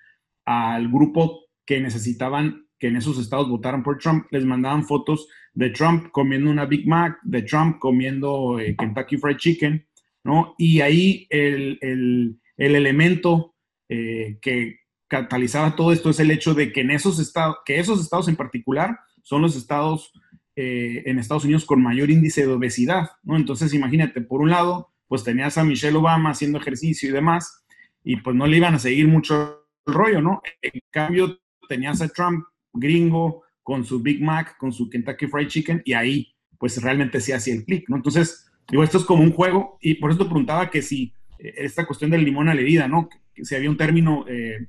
[0.44, 5.70] al grupo que necesitaban que en esos estados votaran por Trump, les mandaban fotos de
[5.70, 9.86] Trump comiendo una Big Mac, de Trump comiendo eh, Kentucky Fried Chicken,
[10.24, 10.54] ¿no?
[10.58, 13.54] Y ahí el, el, el elemento
[13.88, 18.00] eh, que catalizaba todo esto es el hecho de que en esos estados, que esos
[18.00, 20.12] estados en particular son los estados
[20.56, 23.36] eh, en Estados Unidos con mayor índice de obesidad, ¿no?
[23.36, 27.64] Entonces, imagínate, por un lado, pues tenías a Michelle Obama haciendo ejercicio y demás,
[28.02, 30.42] y pues no le iban a seguir mucho el rollo, ¿no?
[30.62, 32.44] En cambio, tenías a Trump
[32.78, 37.32] gringo con su Big Mac, con su Kentucky Fried Chicken, y ahí, pues realmente sí
[37.32, 37.96] hacía el clic, ¿no?
[37.96, 41.54] Entonces, digo, esto es como un juego, y por eso te preguntaba que si eh,
[41.58, 43.08] esta cuestión del limón a la herida, ¿no?
[43.34, 44.68] Si había un término, eh,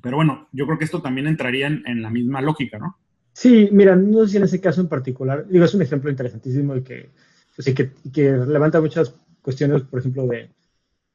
[0.00, 2.96] pero bueno, yo creo que esto también entraría en la misma lógica, ¿no?
[3.32, 6.76] Sí, mira, no sé si en ese caso en particular, digo, es un ejemplo interesantísimo
[6.76, 7.10] y que,
[7.56, 10.50] pues, que, que, levanta muchas cuestiones, por ejemplo, de,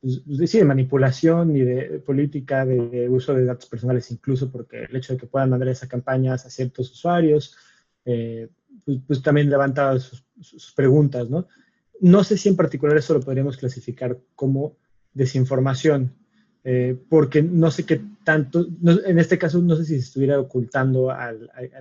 [0.06, 5.14] pues, de, manipulación y de política, de, uso de datos personales incluso, porque el hecho
[5.14, 7.56] de que puedan mandar esas campañas a ciertos usuarios,
[8.06, 8.50] eh,
[8.84, 11.48] pues, pues, también levanta sus, sus, preguntas, ¿no?
[12.02, 14.78] No sé si en particular eso lo podríamos clasificar como
[15.14, 16.14] desinformación,
[16.64, 21.10] eh, porque no sé qué tanto, en este caso no sé si se estuviera ocultando
[21.12, 21.32] a,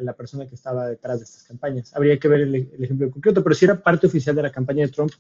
[0.01, 1.95] la persona que estaba detrás de estas campañas.
[1.97, 4.93] Habría que ver el, ejemplo concreto, pero si era parte oficial de la campaña de
[4.93, 5.11] Trump,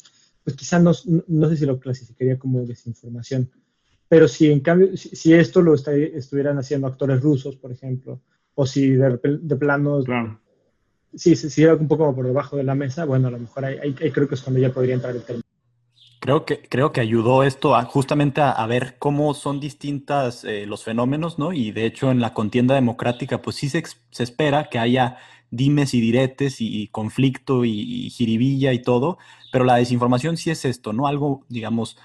[0.44, 0.92] pues quizás no,
[1.26, 3.50] no sé si lo clasificaría como desinformación.
[4.08, 8.20] Pero si en cambio, si, esto lo estuvieran haciendo actores rusos, por ejemplo,
[8.54, 10.40] o si de, de plano, claro.
[11.14, 13.94] si, si, era un poco por debajo de la mesa, bueno, a lo mejor ahí
[13.94, 15.44] creo que es cuando ya podría entrar el término.
[16.24, 20.82] Creo que, creo que ayudó esto a, justamente a, ver cómo son distintas eh, los
[20.82, 21.52] fenómenos, ¿no?
[21.52, 23.82] Y de hecho en la contienda democrática, pues sí se,
[24.22, 25.18] espera que haya
[25.54, 29.18] dimes y diretes y, conflicto y, jiribilla y todo,
[29.52, 31.06] pero la desinformación sí es esto, ¿no?
[31.06, 31.96] Algo, digamos,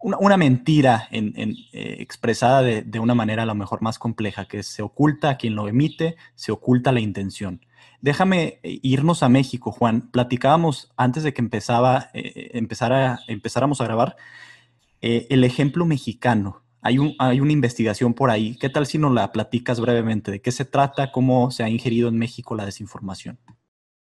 [0.00, 1.34] una, mentira en,
[1.72, 5.36] eh, expresada de, de, una manera a lo mejor más compleja, que se oculta a
[5.38, 7.64] quien lo emite, se oculta la intención.
[8.00, 10.10] Déjame eh, irnos a México, Juan.
[10.10, 14.16] Platicábamos antes de que empezaba, eh, empezara, empezáramos a grabar
[15.00, 16.62] el ejemplo mexicano.
[16.88, 18.56] Hay, un, una investigación por ahí.
[18.58, 20.30] ¿Qué tal si nos la platicas brevemente?
[20.30, 21.12] ¿De qué se trata?
[21.12, 23.38] ¿Cómo se ha ingerido en México la desinformación?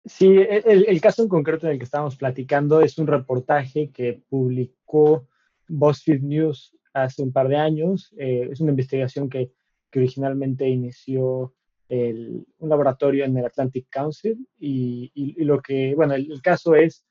[0.05, 5.27] Sí, el, caso en concreto en el que estábamos platicando es un reportaje que publicó
[5.68, 8.12] BuzzFeed News hace un par de años.
[8.18, 9.51] es una investigación que
[9.94, 11.55] originalmente inició
[11.88, 17.05] un laboratorio en el Atlantic Council y, lo que, bueno, el, caso es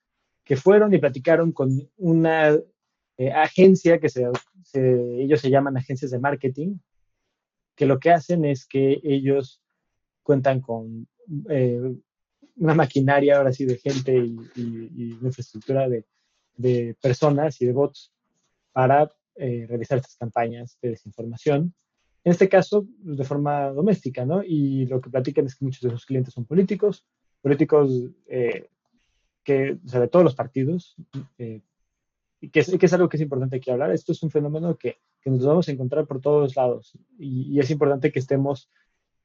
[0.43, 2.57] que fueron y platicaron con una
[3.17, 4.07] eh, agencia que
[4.73, 6.77] ellos se llaman agencias de marketing,
[7.75, 9.61] que lo que hacen es que ellos
[10.23, 11.07] cuentan con
[11.49, 11.95] eh,
[12.55, 18.11] una maquinaria ahora sí de gente y, infraestructura de, personas y de bots
[18.71, 21.73] para eh, realizar estas campañas de desinformación
[22.25, 24.41] en este caso, pues, de forma doméstica, ¿no?
[24.43, 27.05] Y lo que platican es que muchos de sus clientes son políticos,
[27.41, 27.91] políticos
[29.43, 30.95] que, o sea, de todos los partidos,
[32.49, 33.91] que es, que es, algo que es importante aquí hablar.
[33.91, 37.69] Esto es un fenómeno que, que nos vamos a encontrar por todos lados y, es
[37.71, 38.69] importante que estemos,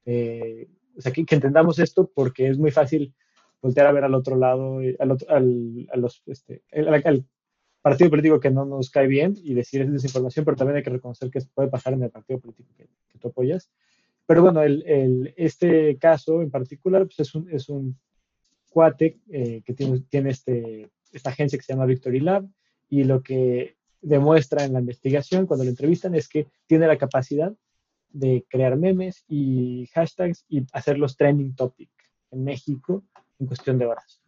[0.05, 3.13] eh, o sea, que, entendamos esto porque es muy fácil
[3.61, 7.25] voltear a ver al otro lado, al, otro, al, a los, este, al,
[7.81, 10.89] partido político que no nos cae bien y decir es desinformación, pero también hay que
[10.89, 12.87] reconocer que puede pasar en el partido político que,
[13.19, 13.69] tú apoyas.
[14.25, 17.97] Pero bueno, el, el, este caso en particular pues es, un, es un
[18.69, 22.47] cuate eh, que tiene, tiene este, esta agencia que se llama Victory Lab
[22.89, 27.53] y lo que demuestra en la investigación cuando lo entrevistan es que tiene la capacidad
[28.09, 31.89] de crear memes y hashtags y hacerlos trending topic
[32.31, 33.03] en México
[33.39, 34.21] en cuestión de horas.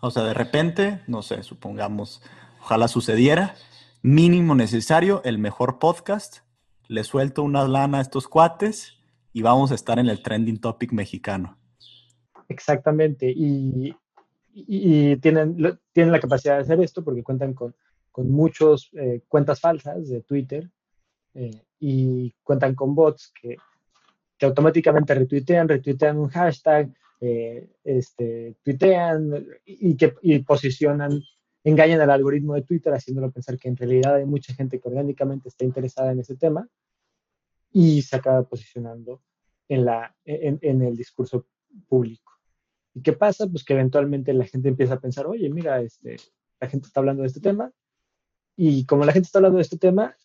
[0.00, 2.22] O sea, de repente, no sé, supongamos,
[2.60, 3.54] ojalá sucediera,
[4.02, 6.38] mínimo necesario, el mejor podcast,
[6.88, 8.98] le suelto una lana a estos cuates
[9.32, 11.58] y vamos a estar en el trending topic mexicano.
[12.48, 13.94] Exactamente, y,
[14.64, 17.74] tienen, tienen la capacidad de hacer esto porque cuentan con,
[18.16, 20.70] con muchas eh, cuentas falsas de Twitter
[21.34, 23.58] eh, y cuentan con bots que,
[24.38, 28.56] que, automáticamente retuitean, retuitean un hashtag, eh, este,
[29.66, 31.20] y que y posicionan,
[31.62, 35.50] engañan al algoritmo de Twitter haciéndolo pensar que en realidad hay mucha gente que orgánicamente
[35.50, 36.66] está interesada en ese tema
[37.70, 39.20] y se acaba posicionando
[39.68, 41.44] en, la, en el discurso
[41.86, 42.25] público.
[42.96, 43.46] ¿Y qué pasa?
[43.46, 46.16] Pues que eventualmente la gente empieza a pensar, oye, mira, este,
[46.58, 47.70] la gente está hablando de este tema,
[48.56, 50.16] y como la gente está hablando de este tema,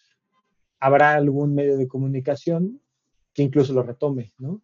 [0.80, 2.82] habrá algún medio de comunicación
[3.34, 4.62] que incluso lo retome, ¿no?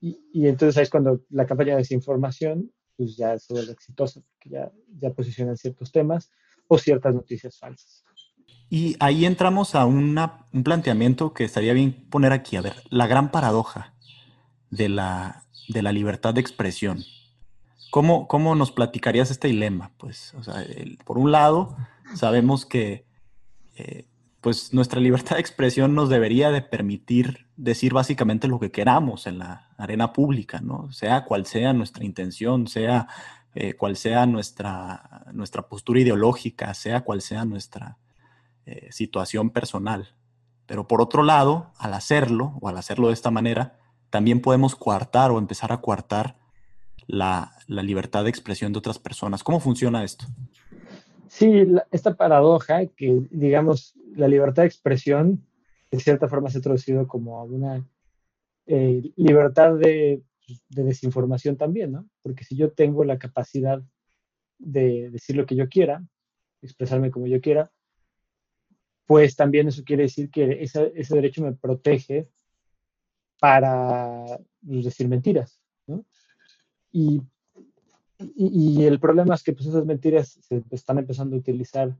[0.00, 4.50] Y, entonces ahí es cuando la campaña de desinformación pues ya se vuelve exitosa, porque
[4.50, 6.30] ya, ya posicionan ciertos temas
[6.68, 8.04] o ciertas noticias falsas.
[8.68, 10.16] Y ahí entramos a un
[10.64, 12.56] planteamiento que estaría bien poner aquí.
[12.56, 13.94] A ver, la gran paradoja
[14.72, 17.04] de la, de la libertad de expresión.
[17.92, 19.92] ¿Cómo, ¿Cómo, nos platicarías este dilema?
[19.98, 20.64] Pues, o sea,
[21.04, 21.76] por un lado,
[22.14, 23.04] sabemos que
[23.76, 24.08] eh,
[24.40, 29.38] pues nuestra libertad de expresión nos debería de permitir decir básicamente lo que queramos en
[29.38, 30.90] la arena pública, ¿no?
[30.90, 33.08] Sea cual sea nuestra intención, sea
[33.54, 37.98] eh, cual sea nuestra, nuestra postura ideológica, sea cual sea nuestra
[38.64, 40.14] eh, situación personal.
[40.64, 43.78] Pero por otro lado, al hacerlo, o al hacerlo de esta manera,
[44.12, 46.36] también podemos coartar o empezar a coartar
[47.06, 49.42] la, libertad de expresión de otras personas.
[49.42, 50.26] ¿Cómo funciona esto?
[51.28, 55.42] Sí, esta paradoja que, digamos, la libertad de expresión,
[55.90, 57.82] de cierta forma se ha traducido como una
[58.66, 60.22] eh, libertad de,
[60.68, 62.06] desinformación también, ¿no?
[62.20, 63.82] Porque si yo tengo la capacidad
[64.58, 66.04] de decir lo que yo quiera,
[66.60, 67.72] expresarme como yo quiera,
[69.06, 72.28] pues también eso quiere decir que ese derecho me protege
[73.42, 75.60] para decir mentiras.
[76.92, 77.20] Y,
[78.36, 81.96] y, el problema es que pues, esas mentiras se están empezando a utilizar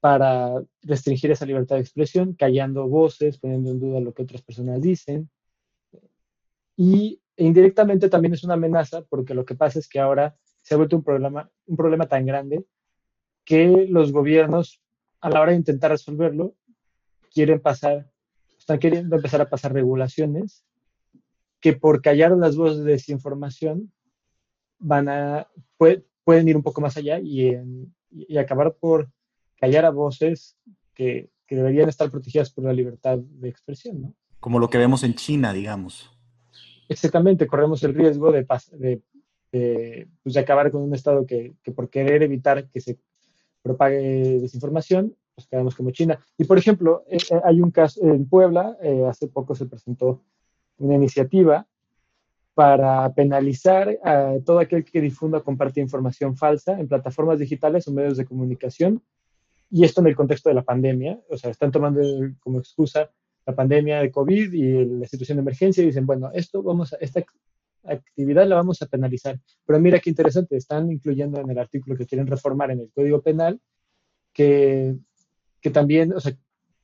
[0.00, 4.80] para restringir esa libertad de expresión, callando voces, poniendo en duda lo que otras personas
[4.80, 5.28] dicen.
[6.78, 10.72] Y e indirectamente también es una amenaza porque lo que pasa es que ahora se
[10.72, 12.64] ha vuelto un problema, un problema tan grande
[13.44, 14.80] que los gobiernos,
[15.20, 16.54] a la hora de intentar resolverlo,
[17.30, 18.10] quieren pasar,
[18.68, 20.62] están queriendo empezar a pasar regulaciones
[21.58, 23.90] que por callar las voces de desinformación
[24.78, 27.56] van a, pueden ir un poco más allá y,
[28.38, 29.10] acabar por
[29.56, 30.58] callar a voces
[30.94, 34.14] que, deberían estar protegidas por la libertad de expresión, ¿no?
[34.38, 36.10] Como lo que vemos en China, digamos.
[36.90, 42.22] Exactamente, corremos el riesgo de, de, pues, de acabar con un Estado que, por querer
[42.22, 42.98] evitar que se
[43.62, 46.18] propague desinformación, pues quedamos como China.
[46.36, 50.20] Y por ejemplo, eh, eh, hay un caso en Puebla, eh, hace poco se presentó
[50.78, 51.64] una iniciativa
[52.54, 57.92] para penalizar a todo aquel que difunda o comparte información falsa en plataformas digitales o
[57.92, 59.00] medios de comunicación.
[59.70, 61.20] Y esto en el contexto de la pandemia.
[61.30, 62.00] O sea, están tomando
[62.40, 63.08] como excusa
[63.46, 66.96] la pandemia de COVID y la situación de emergencia y dicen, bueno, esto vamos a,
[66.96, 67.22] esta
[67.84, 69.38] actividad la vamos a penalizar.
[69.64, 73.22] Pero mira qué interesante, están incluyendo en el artículo que quieren reformar en el Código
[73.22, 73.60] Penal
[74.32, 74.96] que,
[75.60, 76.36] que también, o sea,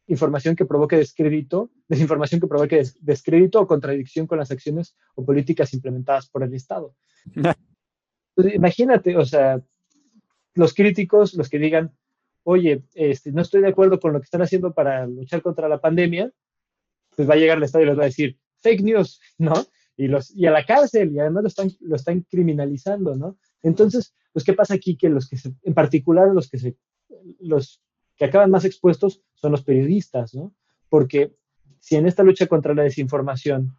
[0.06, 5.72] información que provoque descrédito, desinformación que provoque descrédito o contradicción con las acciones o políticas
[5.72, 6.94] implementadas por el Estado.
[8.36, 9.62] imagínate, o sea,
[10.54, 11.96] los críticos, los que digan,
[12.42, 15.80] oye, este, no estoy de acuerdo con lo que están haciendo para luchar contra la
[15.80, 16.30] pandemia,
[17.16, 19.54] pues va a llegar el Estado y les va a decir, fake news, ¿no?
[19.96, 23.38] Y, los, y a la cárcel, y además lo están, lo están criminalizando, ¿no?
[23.62, 24.96] Entonces, pues, ¿qué pasa aquí?
[24.96, 26.76] Que los que se, en particular los que se,
[27.38, 27.80] los
[28.16, 30.52] que acaban más expuestos son los periodistas, ¿no?
[30.88, 31.32] Porque
[31.80, 33.76] si en esta lucha contra la desinformación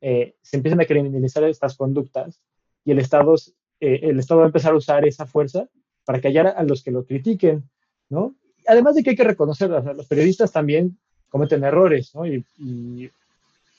[0.00, 2.40] eh, se empiezan a criminalizar estas conductas
[2.84, 3.34] y el Estado,
[3.80, 5.68] eh, el Estado va a empezar a usar esa fuerza
[6.04, 7.64] para callar a los que lo critiquen,
[8.08, 8.34] ¿no?
[8.66, 12.26] Además de que hay que reconocer, los periodistas también cometen errores, ¿no?
[12.26, 13.10] Y,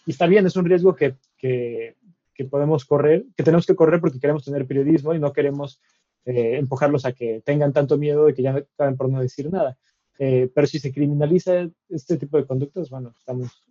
[0.05, 1.95] está bien, es un riesgo que, que,
[2.49, 5.81] podemos correr, que tenemos que correr porque queremos tener periodismo y no queremos
[6.25, 9.77] eh, empujarlos a que tengan tanto miedo de que ya acaben por no decir nada.
[10.19, 13.63] Eh, pero si se criminaliza este tipo de conductas, bueno, estamos...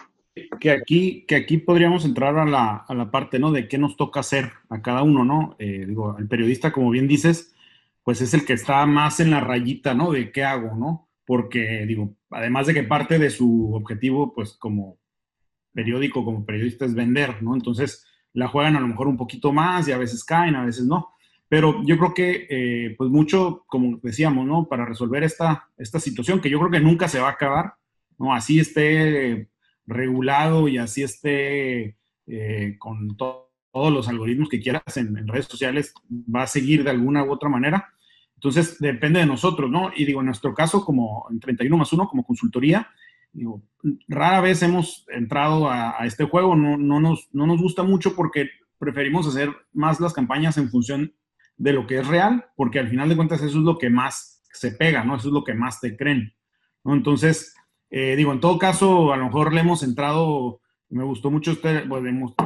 [0.61, 3.53] Que aquí, que aquí podríamos entrar a la, a la parte, ¿no?
[3.53, 5.57] De qué nos toca hacer a cada uno, ¿no?
[5.59, 7.55] Eh, digo, el periodista, como bien dices,
[8.05, 10.13] pues es el que está más en la rayita, ¿no?
[10.13, 11.09] De qué hago, ¿no?
[11.25, 14.99] Porque, digo, además de que parte de su objetivo, pues como
[15.73, 17.55] periódico, como periodista, es vender, ¿no?
[17.55, 20.85] Entonces, la juegan a lo mejor un poquito más y a veces caen, a veces
[20.85, 21.16] no.
[21.49, 24.69] Pero yo creo que, eh, pues mucho, como decíamos, ¿no?
[24.69, 27.75] Para resolver esta, esta situación, que yo creo que nunca se va a acabar,
[28.19, 28.35] ¿no?
[28.35, 29.49] Así esté
[29.87, 36.43] regulado y así esté eh, con todos los algoritmos que quieras en, redes sociales, va
[36.43, 37.93] a seguir de alguna u otra manera.
[38.35, 39.93] Entonces, depende de nosotros, ¿no?
[39.95, 42.89] Y digo, en nuestro caso, como en 31 más 1, como consultoría,
[43.33, 43.63] digo,
[44.09, 48.51] rara vez hemos entrado a, este juego, no, no, nos, no nos gusta mucho porque
[48.79, 51.13] preferimos hacer más las campañas en función
[51.57, 54.43] de lo que es real, porque al final de cuentas eso es lo que más
[54.53, 55.17] se pega, ¿no?
[55.17, 56.35] Eso es lo que más te creen,
[56.85, 56.95] ¿no?
[56.95, 57.55] Entonces,
[57.91, 61.81] eh, digo, en todo caso, a lo mejor le hemos entrado, me gustó mucho este,
[61.81, 62.03] pues,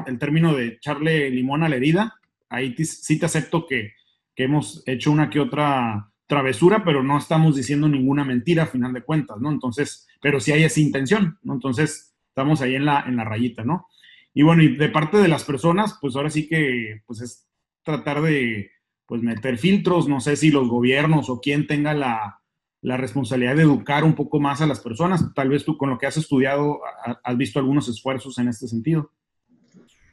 [0.06, 2.14] el término de echarle limón a la herida.
[2.48, 3.92] Ahí sí te acepto que,
[4.34, 8.92] que, hemos hecho una que otra travesura, pero no estamos diciendo ninguna mentira a final
[8.92, 9.50] de cuentas, ¿no?
[9.50, 11.54] Entonces, pero sí hay esa intención, ¿no?
[11.54, 13.88] Entonces, estamos ahí en la, en la rayita, ¿no?
[14.32, 17.48] Y bueno, y de parte de las personas, pues ahora sí que, pues es
[17.82, 18.70] tratar de,
[19.10, 22.36] pues meter filtros, no sé si los gobiernos o quien tenga la,
[22.80, 25.34] responsabilidad de educar un poco más a las personas.
[25.34, 26.78] Tal vez tú con lo que has estudiado
[27.24, 29.10] has visto algunos esfuerzos en este sentido.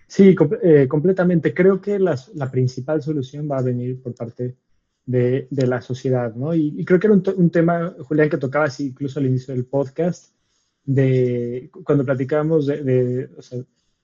[0.07, 1.53] Sí, eh, completamente.
[1.53, 4.57] Creo que la principal solución va a venir por parte
[5.05, 6.55] de, la sociedad, ¿no?
[6.55, 10.33] Y, creo que era un, tema, Julián, que tocabas incluso al inicio del podcast,
[10.83, 13.29] de cuando platicábamos de,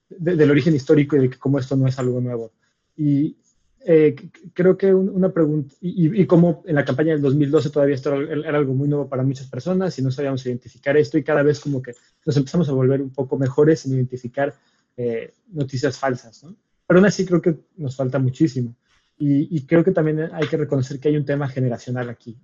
[0.07, 2.51] del origen histórico y de cómo esto no es algo nuevo.
[2.95, 3.37] Y,
[3.85, 4.15] eh,
[4.53, 8.73] creo que una pregunta, y, como en la campaña del 2012 todavía esto era, algo
[8.73, 11.93] muy nuevo para muchas personas y no sabíamos identificar esto y cada vez como que
[12.25, 14.55] nos empezamos a volver un poco mejores en identificar
[14.95, 16.55] eh, noticias falsas, ¿no?
[16.87, 18.75] Pero aún así creo que nos falta muchísimo.
[19.17, 22.37] Y, creo que también hay que reconocer que hay un tema generacional aquí.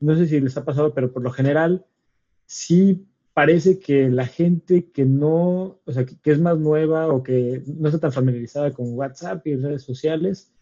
[0.00, 1.84] No sé si les ha pasado, pero por lo general
[2.46, 7.22] sí parece que la gente que no, o sea, que, que es más nueva o
[7.22, 10.53] que no está tan familiarizada con WhatsApp y redes sociales,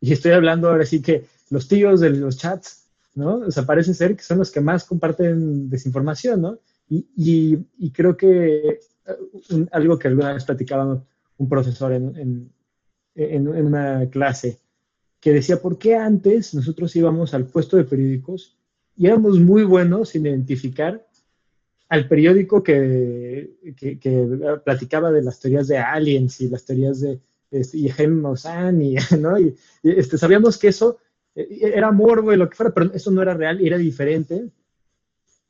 [0.00, 3.36] y estoy hablando ahora sí que los tíos de los chats, ¿no?
[3.36, 6.58] O sea, parece ser que son los que más comparten desinformación, ¿no?
[6.88, 11.02] Y, y, creo que eh, algo que alguna vez platicaba
[11.38, 12.52] un profesor en, en,
[13.16, 14.60] en, una clase,
[15.18, 18.56] que decía, ¿por qué antes nosotros íbamos al puesto de periódicos
[18.96, 21.04] y éramos muy buenos en identificar
[21.88, 27.20] al periódico que, que, platicaba de las teorías de aliens y las teorías de,
[27.50, 29.38] y Jaime Maussan, y, ¿no?
[29.38, 30.98] y, este, sabíamos que eso
[31.34, 34.50] eh, era morbo y lo que fuera, pero eso no era real y era diferente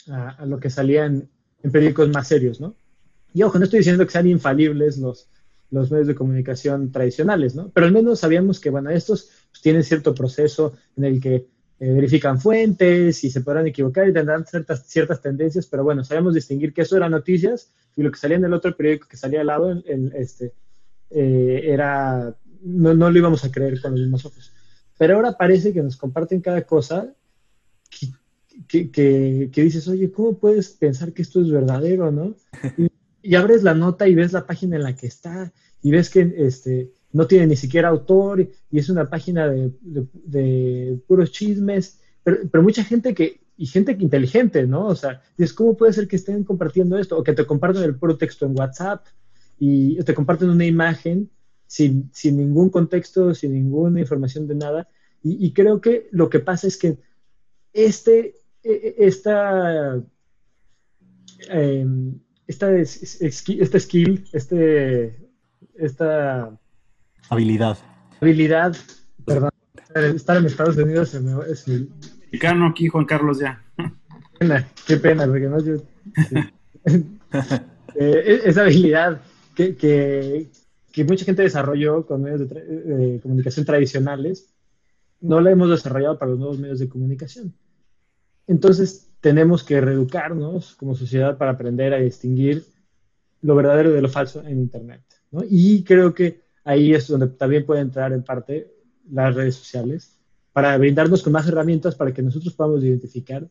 [0.09, 1.29] a, lo que salía en,
[1.73, 2.77] periódicos más serios, ¿no?
[3.35, 5.29] Y ojo, no estoy diciendo que sean infalibles los,
[5.71, 7.71] los medios de comunicación tradicionales, ¿no?
[7.71, 11.35] Pero al menos sabíamos que, bueno, estos pues, tienen cierto proceso en el que
[11.79, 16.35] eh, verifican fuentes y se podrán equivocar y tendrán ciertas, ciertas tendencias, pero bueno, sabíamos
[16.35, 19.41] distinguir que eso eran noticias y lo que salía en el otro periódico que salía
[19.41, 20.53] al lado, el, este,
[21.11, 24.53] eh, era, no, no, lo íbamos a creer con los mismos ojos.
[24.99, 27.15] Pero ahora parece que nos comparten cada cosa
[27.91, 32.35] que, que, que, dices, oye, ¿cómo puedes pensar que esto es verdadero, no?
[33.23, 35.53] Y, abres la nota y ves la página en la que está
[35.83, 40.97] y ves que este, no tiene ni siquiera autor y es una página de, de,
[41.09, 44.87] puros chismes, pero, pero, mucha gente que, y gente inteligente, ¿no?
[44.87, 47.19] O sea, dices, ¿cómo puede ser que estén compartiendo esto?
[47.19, 49.05] O que te comparten el puro texto en WhatsApp
[49.59, 51.31] y te comparten una imagen
[51.67, 54.89] sin, sin ningún contexto, sin ninguna información de nada.
[55.23, 56.99] Y, creo que lo que pasa es que
[57.73, 60.01] este, e, e, esta,
[61.49, 65.19] em, esta, esta skill, este,
[65.75, 66.57] esta
[67.29, 67.77] habilidad.
[68.21, 68.77] Habilidad,
[69.25, 69.51] perdón,
[70.15, 71.89] estar en Estados Unidos es mi...
[72.27, 73.65] Mexicano aquí, Juan Carlos, ya.
[73.77, 75.77] Qué pena, qué pena, porque no yo...
[77.99, 79.23] Eh, esa habilidad
[79.57, 84.53] que, mucha gente desarrolló con medios de, comunicación tradicionales,
[85.21, 87.55] no la hemos desarrollado para los nuevos medios de comunicación.
[88.47, 92.65] Entonces, tenemos que reeducarnos como sociedad para aprender a distinguir
[93.43, 95.03] lo verdadero de lo falso en Internet.
[95.49, 98.73] Y creo que ahí es donde también puede entrar en parte
[99.11, 100.19] las redes sociales
[100.53, 103.49] para brindarnos con más herramientas para que nosotros podamos identificar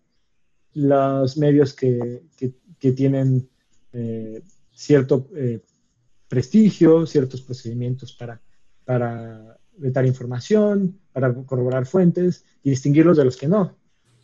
[0.74, 2.24] los medios que,
[2.80, 3.50] tienen
[3.94, 5.64] eh, cierto eh,
[6.36, 8.42] prestigio, ciertos procedimientos para,
[8.84, 13.78] para vetar información, para corroborar fuentes y distinguirlos de los que no.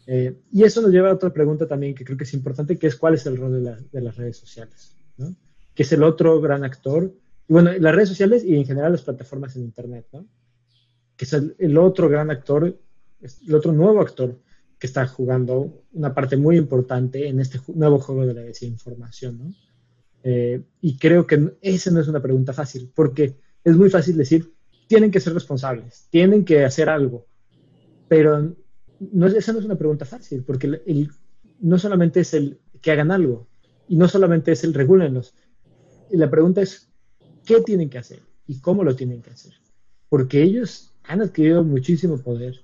[0.08, 2.88] Eh, y eso nos lleva a otra pregunta también que creo que es importante, que
[2.88, 5.34] es cuál es el rol de, las redes sociales, ¿no?
[5.74, 7.14] que es el otro gran actor.
[7.48, 10.28] Bueno, las redes sociales y en general las plataformas en Internet, ¿no?
[11.16, 12.78] que es el, otro gran actor,
[13.48, 14.38] el otro nuevo actor
[14.78, 19.38] que está jugando una parte muy importante en este nuevo juego de la desinformación.
[19.38, 19.54] ¿no?
[20.24, 24.54] Eh, y creo que esa no es una pregunta fácil, porque es muy fácil decir,
[24.88, 27.26] tienen que ser responsables, tienen que hacer algo,
[28.08, 28.56] pero
[29.00, 31.08] no, esa no es una pregunta fácil, porque
[31.60, 33.48] no solamente es el que hagan algo,
[33.88, 35.34] y no solamente es el regúlenlos,
[36.12, 36.90] la pregunta es,
[37.46, 38.20] ¿qué tienen que hacer?
[38.48, 39.54] ¿Y cómo lo tienen que hacer?
[40.10, 42.62] Porque ellos han adquirido muchísimo poder,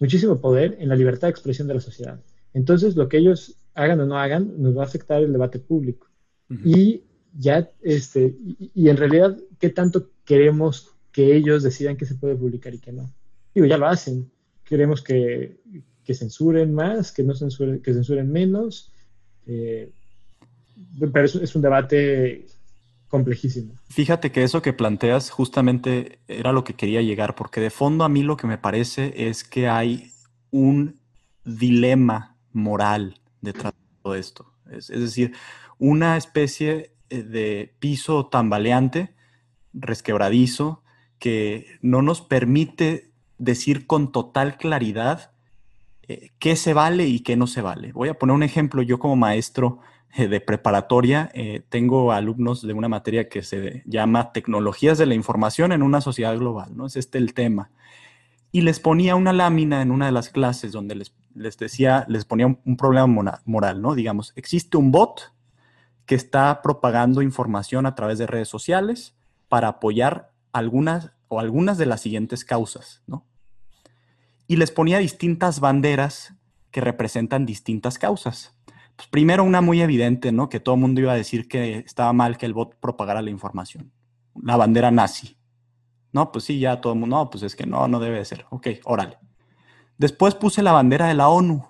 [0.00, 2.20] muchísimo poder en la libertad de expresión de la sociedad.
[2.54, 6.07] Entonces, lo que ellos hagan o no hagan nos va a afectar el debate público.
[6.50, 7.02] Y
[7.36, 8.34] ya, este,
[8.74, 12.92] y, en realidad, ¿qué tanto queremos que ellos decidan qué se puede publicar y qué
[12.92, 13.10] no?
[13.54, 14.30] Digo, ya lo hacen.
[14.64, 15.58] Queremos que,
[16.06, 18.92] censuren más, que no censuren, que censuren menos.
[19.46, 19.90] Eh,
[21.12, 22.46] pero es, un debate
[23.08, 23.74] complejísimo.
[23.88, 28.08] Fíjate que eso que planteas justamente era lo que quería llegar, porque de fondo a
[28.08, 30.12] mí lo que me parece es que hay
[30.50, 30.98] un
[31.44, 34.52] dilema moral detrás de todo esto.
[34.70, 35.32] Es, es decir,
[35.78, 39.14] una especie eh, de piso tambaleante,
[39.72, 40.82] resquebradizo,
[41.18, 45.32] que no nos permite decir con total claridad
[46.02, 47.92] eh, qué se vale y qué no se vale.
[47.92, 48.82] Voy a poner un ejemplo.
[48.82, 49.78] Yo como maestro
[50.16, 51.30] eh, de preparatoria
[51.68, 56.36] tengo alumnos de una materia que se llama Tecnologías de la Información en una sociedad
[56.36, 56.86] global, ¿no?
[56.86, 57.70] Es este el tema.
[58.50, 62.46] Y les ponía una lámina en una de las clases donde les, decía, les ponía
[62.46, 63.94] un, problema moral, ¿no?
[63.94, 65.32] Digamos, existe un bot
[66.08, 69.14] que está propagando información a través de redes sociales
[69.46, 73.26] para apoyar algunas o algunas de las siguientes causas, ¿no?
[74.46, 76.32] Y les ponía distintas banderas
[76.70, 78.56] que representan distintas causas.
[78.96, 80.48] Pues primero una muy evidente, ¿no?
[80.48, 83.28] Que todo el mundo iba a decir que estaba mal que el bot propagara la
[83.28, 83.92] información.
[84.34, 85.36] La bandera nazi.
[86.14, 88.24] No, pues sí, ya todo el mundo, no, pues es que no, no debe de
[88.24, 88.46] ser.
[88.48, 89.18] Ok, órale.
[89.98, 91.68] Después puse la bandera de la ONU.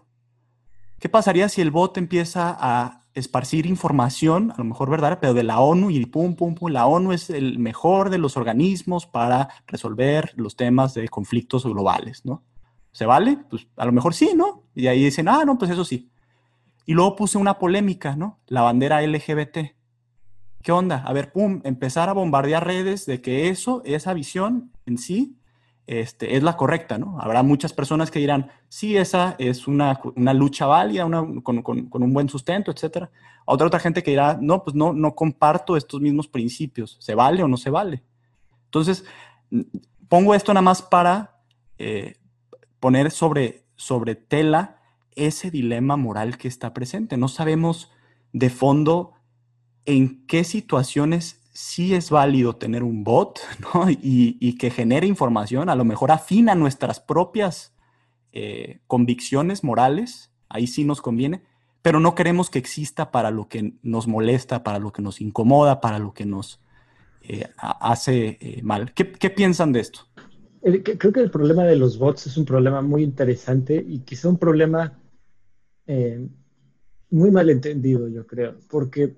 [1.01, 5.43] ¿Qué pasaría si el bot empieza a esparcir información, a lo mejor verdad, pero de
[5.43, 9.49] la ONU y pum, pum, pum, la ONU es el mejor de los organismos para
[9.67, 12.43] resolver los temas de conflictos globales, ¿no?
[12.93, 13.39] ¿Se vale?
[13.49, 14.65] Pues a lo mejor sí, ¿no?
[14.75, 16.11] Y ahí dicen, ah, no, pues eso sí.
[16.87, 18.39] Y luego puse una polémica, ¿no?
[18.47, 19.59] La bandera LGBT.
[20.63, 21.05] ¿Qué onda?
[21.07, 25.38] A ver, pum, empezar a bombardear redes de que eso, esa visión en sí,
[25.89, 27.19] este, es la correcta, ¿no?
[27.19, 29.99] Habrá muchas personas que dirán, sí, esa es una,
[30.35, 31.05] lucha válida,
[31.43, 33.09] con, un buen sustento, etc.
[33.47, 37.43] Otra otra gente que dirá, no, pues no, no comparto estos mismos principios, ¿se vale
[37.43, 38.03] o no se vale?
[38.67, 39.07] Entonces,
[40.11, 41.41] pongo esto nada más para
[41.79, 42.17] eh,
[42.81, 44.83] poner sobre, sobre tela
[45.17, 47.17] ese dilema moral que está presente.
[47.17, 47.91] No sabemos
[48.35, 49.15] de fondo
[49.87, 53.41] en qué situaciones sí es válido tener un bot,
[53.75, 53.87] ¿no?
[53.91, 57.75] Y, que genere información, a lo mejor afina nuestras propias
[58.33, 61.43] eh, convicciones morales, ahí sí nos conviene,
[61.83, 65.81] pero no queremos que exista para lo que nos molesta, para lo que nos incomoda,
[65.81, 66.61] para lo que nos
[67.23, 68.93] eh, hace eh, mal.
[68.95, 70.01] ¿Qué, piensan de esto?
[70.63, 74.39] Creo que el problema de los bots es un problema muy interesante y quizá un
[74.39, 74.97] problema
[77.11, 79.17] muy mal entendido, yo creo, porque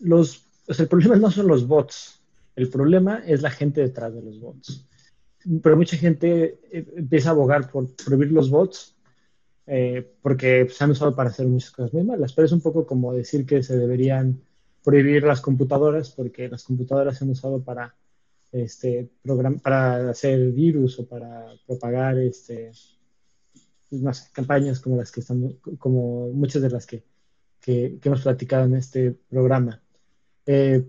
[0.00, 2.20] los el problema no son los bots,
[2.56, 4.86] el problema es la gente detrás de los bots.
[5.62, 8.96] Pero mucha gente eh, empieza a abogar por prohibir los bots
[9.66, 12.32] eh, porque se han usado para hacer muchas cosas muy malas.
[12.32, 14.40] Pero es un poco como decir que se deberían
[14.82, 17.94] prohibir las computadoras porque las computadoras se han usado para,
[18.52, 19.10] este,
[19.62, 22.72] para hacer virus o para propagar este,
[24.32, 27.04] campañas como las que estamos, como muchas de las que
[27.66, 29.82] hemos platicado en este programa.
[30.46, 30.84] Eh,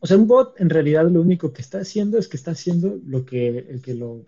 [0.00, 2.98] o sea, un bot en realidad lo único que está haciendo es que está haciendo
[3.06, 4.26] lo que el que lo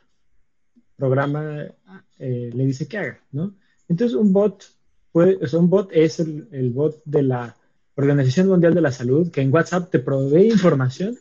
[0.96, 1.66] programa
[2.18, 3.54] eh, le dice que haga, ¿no?
[3.88, 4.64] Entonces un bot,
[5.12, 7.56] puede, o sea, un bot es el, el, bot de la
[7.96, 11.18] Organización Mundial de la Salud que en WhatsApp te provee información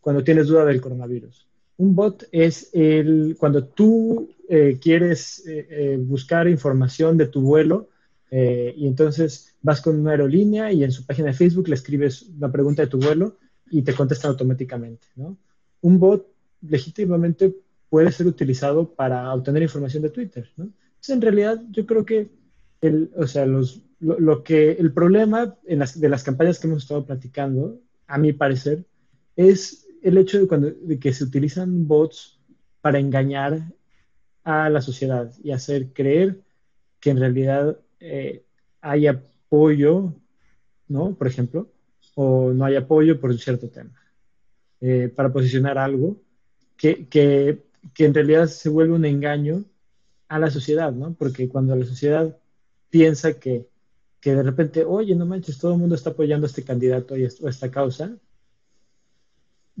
[0.00, 1.46] cuando tienes duda del coronavirus.
[1.76, 5.44] Un bot es el cuando tú eh, quieres
[6.00, 7.90] buscar información de tu vuelo
[8.30, 12.30] eh, y entonces vas con una aerolínea y en su página de Facebook le escribes
[12.38, 13.38] la pregunta de tu vuelo
[13.70, 15.06] y te contestan automáticamente.
[15.16, 15.36] ¿no?
[15.82, 16.26] Un bot
[16.62, 17.54] legítimamente
[17.88, 20.50] puede ser utilizado para obtener información de Twitter.
[20.56, 20.64] ¿no?
[20.64, 22.30] Entonces, en realidad, yo creo que
[22.80, 26.82] el, o sea, los, lo, que el problema en las, de las campañas que hemos
[26.82, 28.84] estado platicando, a mi parecer,
[29.34, 32.38] es el hecho de, cuando, de que se utilizan bots
[32.80, 33.72] para engañar
[34.44, 36.40] a la sociedad y hacer creer
[37.00, 38.44] que en realidad eh,
[38.80, 40.14] hay apoyo,
[40.88, 41.14] ¿no?
[41.14, 41.68] Por ejemplo,
[42.14, 43.92] o no hay apoyo por un cierto tema,
[44.80, 46.16] eh, para posicionar algo
[46.76, 47.62] que, que,
[47.94, 49.64] que, en realidad se vuelve un engaño
[50.28, 51.14] a la sociedad, ¿no?
[51.14, 52.36] Porque cuando la sociedad
[52.90, 53.68] piensa que,
[54.20, 57.24] que de repente, oye, no manches, todo el mundo está apoyando a este candidato y
[57.24, 58.16] a esta causa,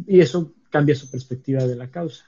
[0.06, 2.24] y eso cambia su perspectiva de la causa.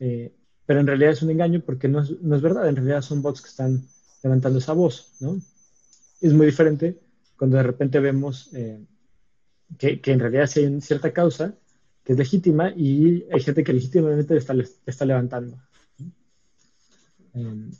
[0.00, 0.32] Eh,
[0.66, 3.20] pero en realidad es un engaño porque no es, no es, verdad, en realidad son
[3.20, 3.86] bots que están
[4.24, 5.36] levantando esa voz, ¿no?
[6.20, 6.98] Es muy diferente
[7.36, 8.80] cuando de repente vemos eh,
[9.78, 11.54] que, que, en realidad sí hay cierta causa
[12.04, 14.54] que es legítima y hay gente que legítimamente está,
[14.86, 15.56] está levantando.
[17.34, 17.70] Eh,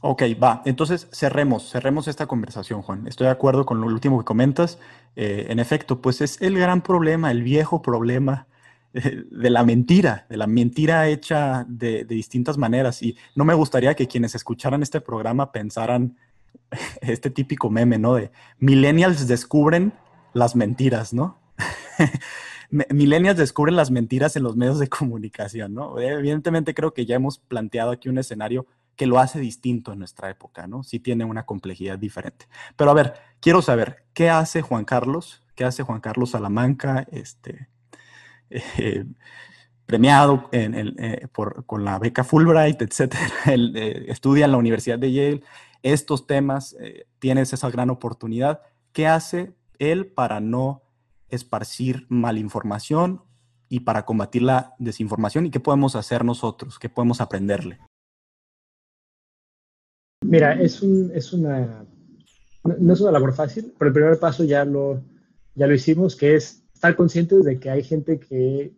[0.00, 0.62] ok, va.
[0.64, 3.06] Entonces cerremos, cerremos esta conversación, Juan.
[3.06, 4.78] Estoy de acuerdo con lo último que comentas.
[5.16, 8.46] Eh, en efecto, pues es el gran problema, el viejo problema
[8.92, 13.02] de la mentira, de la mentira hecha de, distintas maneras.
[13.02, 16.16] Y no me gustaría que quienes escucharan este programa pensaran
[17.00, 18.14] este típico meme, ¿no?
[18.14, 19.92] De millennials descubren
[20.32, 21.38] las mentiras, ¿no?
[22.70, 25.98] millennials descubren las mentiras en los medios de comunicación, ¿no?
[25.98, 28.66] Evidentemente creo que ya hemos planteado aquí un escenario
[28.96, 30.82] que lo hace distinto en nuestra época, ¿no?
[30.82, 32.46] Sí tiene una complejidad diferente.
[32.76, 35.42] Pero a ver, quiero saber, ¿qué hace Juan Carlos?
[35.54, 37.06] ¿Qué hace Juan Carlos Salamanca?
[37.10, 37.68] Este,
[38.50, 39.04] eh,
[39.86, 41.26] premiado eh,
[41.66, 43.22] con la beca Fulbright, etcétera.
[43.46, 45.42] Eh, estudia en la Universidad de Yale
[45.82, 46.76] estos temas,
[47.18, 48.60] tienes esa gran oportunidad.
[48.92, 50.82] ¿Qué hace él para no
[51.30, 53.22] esparcir malinformación
[53.70, 55.46] y para combatir la desinformación?
[55.46, 56.78] ¿Y qué podemos hacer nosotros?
[56.78, 57.78] ¿Qué podemos aprenderle?
[60.22, 61.86] Mira, es, un, es una,
[62.62, 65.02] no es una labor fácil, pero el primer paso ya lo,
[65.54, 68.72] ya lo hicimos, que es estar conscientes de que hay gente que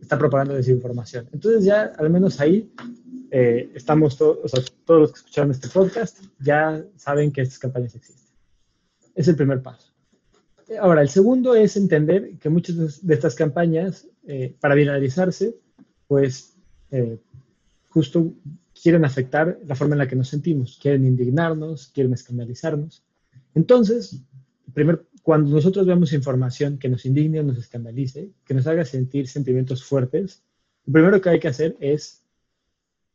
[0.00, 1.28] está propagando desinformación.
[1.32, 2.72] Entonces ya al menos ahí
[3.32, 7.58] eh, estamos todos, o sea, todos los que escucharon este podcast ya saben que estas
[7.58, 8.32] campañas existen.
[9.16, 9.92] Es el primer paso.
[10.80, 15.56] Ahora, el segundo es entender que muchas de estas campañas, eh, para viralizarse,
[16.06, 16.56] pues
[16.92, 17.18] eh,
[17.88, 18.32] justo
[18.80, 23.02] quieren afectar la forma en la que nos sentimos, quieren indignarnos, quieren escandalizarnos.
[23.56, 24.22] Entonces,
[24.72, 29.84] primer cuando nosotros vemos información que nos indigne nos escandalice, que nos haga sentir sentimientos
[29.84, 30.42] fuertes,
[30.86, 32.22] lo primero que hay que hacer es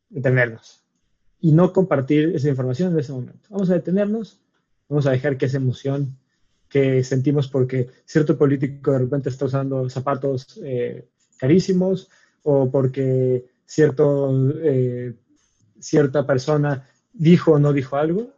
[0.09, 0.83] detenernos
[1.41, 3.47] y no compartir esa información en ese momento.
[3.49, 4.39] Vamos a detenernos,
[4.87, 6.17] vamos a dejar que esa emoción
[6.69, 12.09] que sentimos porque cierto político de repente está usando zapatos eh, carísimos
[12.43, 15.13] o porque cierto, eh,
[15.79, 18.34] cierta persona dijo o no dijo algo,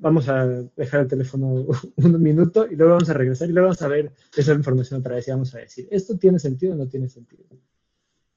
[0.00, 0.46] vamos a
[0.76, 4.12] dejar el teléfono un minuto y luego vamos a regresar y luego vamos a ver
[4.36, 7.44] esa información otra vez y vamos a decir, ¿esto tiene sentido o no tiene sentido?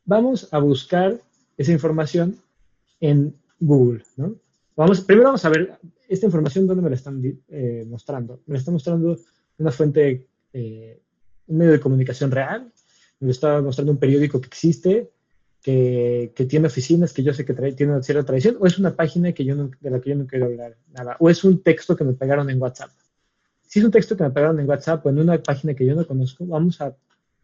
[0.05, 1.20] Vamos a buscar
[1.57, 2.38] esa información
[2.99, 4.03] en Google.
[4.76, 5.78] Vamos, primero vamos a ver
[6.09, 8.41] esta información, ¿dónde me la están eh, mostrando?
[8.45, 9.18] Me la está mostrando
[9.57, 11.01] una fuente, eh,
[11.47, 12.72] un medio de comunicación real,
[13.20, 15.11] me lo está mostrando un periódico que existe,
[15.64, 19.32] que, tiene oficinas que yo sé que tiene una cierta tradición, o es una página
[19.32, 22.03] que yo de la que yo no quiero hablar nada, o es un texto que
[22.03, 22.91] me pegaron en WhatsApp.
[23.66, 25.95] Si es un texto que me pegaron en WhatsApp o en una página que yo
[25.95, 26.95] no conozco, vamos a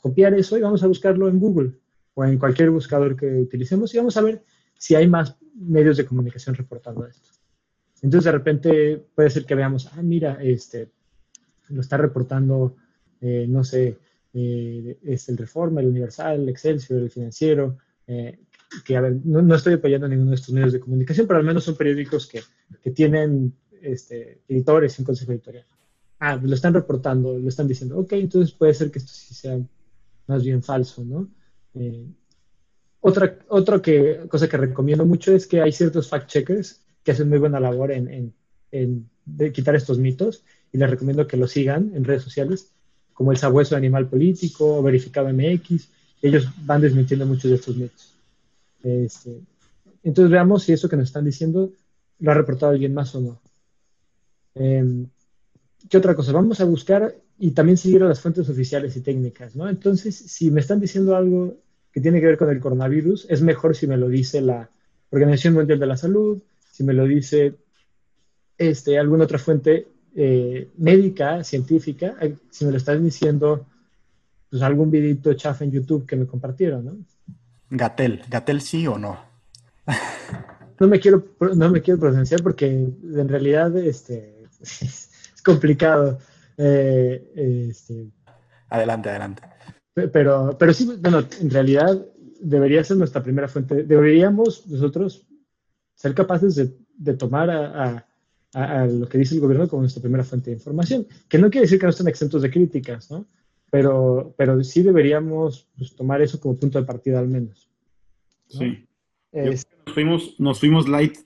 [0.01, 1.71] copiar eso y vamos a buscarlo en Google
[2.13, 4.43] o en cualquier buscador que utilicemos y vamos a ver
[4.77, 7.29] si hay más medios de comunicación reportando esto.
[8.01, 10.89] Entonces de repente puede ser que veamos, ah, mira, este,
[11.69, 12.75] lo está reportando,
[13.21, 13.97] eh, no sé,
[14.33, 17.77] eh, es el Reforma, el Universal, el Excelsior, el Financiero,
[18.09, 18.39] eh,
[18.83, 21.63] que a ver, no, estoy apoyando ninguno de estos medios de comunicación, pero al menos
[21.63, 22.41] son periódicos que,
[22.81, 25.65] que tienen este, editores un consejo editorial.
[26.19, 29.59] Ah, lo están reportando, lo están diciendo, ok, entonces puede ser que esto sí sea
[30.25, 31.29] más bien falso, ¿no?
[31.75, 32.07] Eh,
[32.99, 37.37] otra otra que, cosa que recomiendo mucho es que hay ciertos fact-checkers que hacen muy
[37.37, 38.33] buena labor en, en,
[38.71, 42.73] en de quitar estos mitos y les recomiendo que lo sigan en redes sociales,
[43.13, 45.89] como el sabueso animal político, verificado MX,
[46.21, 48.13] ellos van desmintiendo muchos de estos mitos.
[48.83, 49.41] Este,
[50.03, 51.71] entonces veamos si eso que nos están diciendo
[52.19, 53.41] lo ha reportado alguien más o no.
[54.55, 55.07] Em,
[55.89, 56.33] ¿Qué otra cosa?
[56.33, 59.69] Vamos a buscar y también seguir a las fuentes oficiales y técnicas, ¿no?
[59.69, 61.57] Entonces, si me están diciendo algo
[61.91, 64.69] que tiene que ver con el coronavirus, es mejor si me lo dice la
[65.09, 66.41] Organización Mundial de la Salud,
[66.71, 67.55] si me lo dice
[68.57, 72.17] este, alguna otra fuente eh, médica, científica,
[72.49, 73.65] si me lo están diciendo
[74.49, 76.97] pues algún videito chafa en YouTube que me compartieron, ¿no?
[77.69, 79.19] Gatel, Gatel sí o no.
[80.79, 81.23] no me quiero,
[81.55, 86.19] no me quiero pronunciar porque en realidad este, es complicado.
[86.57, 88.07] Eh, este,
[88.69, 89.43] adelante, adelante.
[89.93, 92.05] Pero, pero sí, bueno, en realidad
[92.41, 93.83] debería ser nuestra primera fuente.
[93.83, 95.27] Deberíamos nosotros
[95.95, 98.05] ser capaces de, tomar a,
[98.53, 101.65] a, lo que dice el gobierno como nuestra primera fuente de información, que no quiere
[101.65, 103.25] decir que no estén exentos de críticas, ¿no?
[103.69, 107.69] Pero, pero sí deberíamos pues, tomar eso como punto de partida al menos.
[108.47, 108.85] Sí.
[109.31, 111.17] Nos, fuimos, nos fuimos light,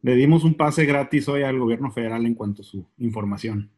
[0.00, 3.70] le dimos un pase gratis hoy al gobierno federal en cuanto a su información.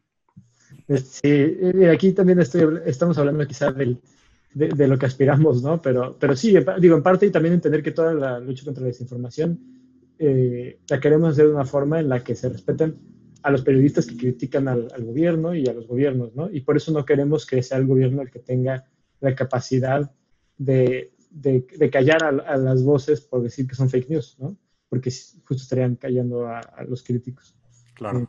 [0.87, 1.57] Sí,
[1.91, 3.99] aquí también estoy, estamos hablando quizá del,
[4.53, 5.81] de, lo que aspiramos, ¿no?
[5.81, 8.87] Pero, pero sí, digo, en parte y también entender que toda la lucha contra la
[8.87, 9.59] desinformación
[10.17, 12.95] eh, la queremos hacer de una forma en la que se respeten
[13.45, 16.49] a los periodistas que critican al, gobierno y a los gobiernos, ¿no?
[16.51, 18.85] Y por eso no queremos que sea el gobierno el que tenga
[19.19, 20.11] la capacidad
[20.57, 24.57] de, de, callar a, las voces por decir que son fake news, ¿no?
[24.89, 27.53] Porque justo estarían callando a, los críticos.
[27.93, 28.21] Claro.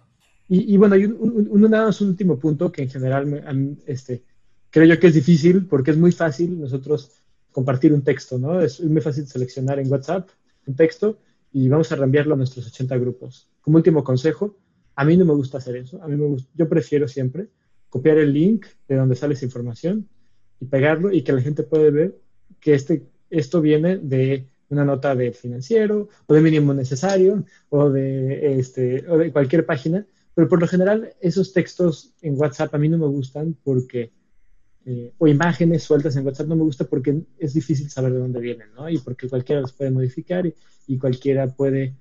[0.50, 1.14] Eh, y, bueno, hay un,
[1.50, 4.22] un, un, último punto que en general me, este,
[4.68, 7.10] creo yo que es difícil porque es muy fácil nosotros
[7.52, 8.60] compartir un texto, ¿no?
[8.60, 10.28] Es muy fácil seleccionar en WhatsApp
[10.66, 11.18] un texto
[11.54, 13.48] y vamos a reenviarlo a nuestros 80 grupos.
[13.62, 14.58] Como último consejo,
[14.96, 16.02] a mí no me gusta hacer eso.
[16.02, 17.48] A mí me gusta, yo prefiero siempre
[17.88, 20.08] copiar el link de donde sale esa información
[20.60, 22.18] y pegarlo y que la gente pueda ver
[22.60, 28.58] que este, esto viene de una nota de financiero o de mínimo necesario o de,
[28.58, 30.06] este, o de cualquier página.
[30.34, 34.12] Pero por lo general esos textos en WhatsApp a mí no me gustan porque
[34.84, 38.40] eh, o imágenes sueltas en WhatsApp no me gusta porque es difícil saber de dónde
[38.40, 38.88] vienen, ¿no?
[38.88, 40.46] Y porque cualquiera los puede modificar
[40.86, 41.96] y, cualquiera puede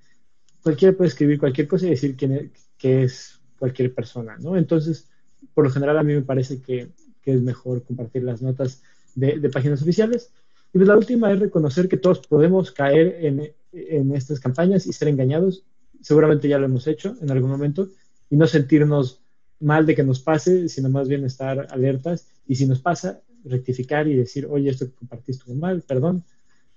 [0.61, 4.57] cualquiera puede escribir cualquier cosa y decir quién que es cualquier persona, ¿no?
[4.57, 5.09] Entonces,
[5.53, 6.89] por lo general a mí me parece que,
[7.21, 8.81] que es mejor compartir las notas
[9.15, 10.31] de, páginas oficiales.
[10.73, 14.93] Y pues la última es reconocer que todos podemos caer en, en estas campañas y
[14.93, 15.63] ser engañados.
[16.01, 17.89] Seguramente ya lo hemos hecho en algún momento
[18.29, 19.21] y no sentirnos
[19.59, 24.07] mal de que nos pase, sino más bien estar alertas y si nos pasa, rectificar
[24.07, 26.23] y decir, oye, esto que compartí estuvo mal, perdón,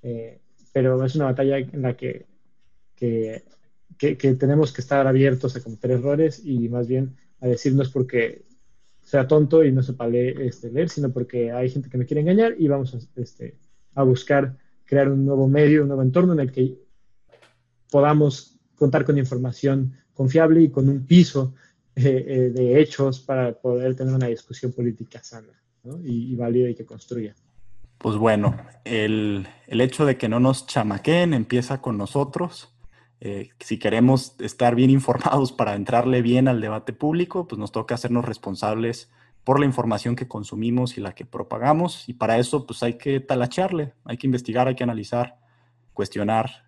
[0.03, 0.41] eh,
[0.73, 2.27] pero es una batalla en la que,
[2.95, 3.43] que,
[3.99, 8.45] tenemos que estar abiertos a cometer errores y más bien a decirnos porque
[9.03, 12.21] sea tonto y no sepa leer, este, leer, sino porque hay gente que me quiere
[12.21, 13.57] engañar y vamos a, este,
[13.95, 16.79] a buscar crear un nuevo medio, un nuevo entorno en el que
[17.91, 21.55] podamos contar con información confiable y con un piso
[21.97, 25.49] eh, eh, de hechos para poder tener una discusión política sana
[26.05, 27.35] y, válida y que construya.
[27.99, 32.73] Pues bueno, el, hecho de que no nos chamaqueen empieza con nosotros.
[33.21, 37.95] Eh, si queremos estar bien informados para entrarle bien al debate público, pues nos toca
[37.95, 39.11] hacernos responsables
[39.45, 42.09] por la información que consumimos y la que propagamos.
[42.09, 45.39] Y para eso, pues hay que talacharle, hay que investigar, hay que analizar,
[45.95, 46.67] cuestionar,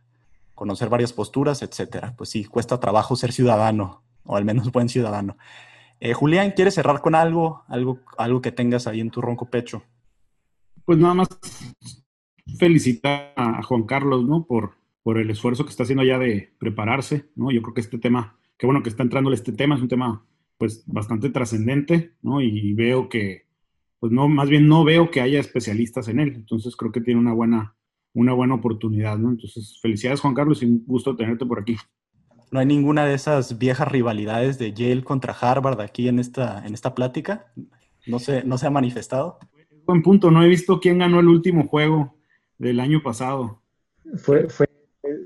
[0.55, 2.15] conocer varias posturas, etcétera.
[2.17, 5.37] Pues sí, cuesta trabajo ser ciudadano o al menos buen ciudadano.
[6.01, 9.83] Eh, Julián, ¿quieres cerrar con algo, algo, algo que tengas ahí en tu ronco pecho?
[10.85, 11.29] Pues nada más
[12.59, 14.45] felicitar a Juan Carlos, ¿no?
[14.45, 17.51] Por, por el esfuerzo que está haciendo ya de prepararse, ¿no?
[17.51, 20.27] Yo creo que este tema, qué bueno que está entrando este tema, es un tema
[20.59, 22.41] pues bastante trascendente, ¿no?
[22.41, 23.47] Y veo que,
[23.99, 27.21] pues no, más bien no veo que haya especialistas en él, entonces creo que tiene
[27.21, 27.75] una buena,
[28.13, 29.31] una buena oportunidad, ¿no?
[29.31, 31.77] Entonces, felicidades Juan Carlos y un gusto tenerte por aquí
[32.51, 36.75] no hay ninguna de esas viejas rivalidades de Yale contra Harvard aquí en esta, en
[36.75, 37.53] esta plática.
[38.07, 39.39] No se, no se ha manifestado.
[39.87, 42.17] Buen punto, no he visto quién ganó el último juego
[42.59, 43.63] del año pasado.
[44.17, 44.67] Fue, fue,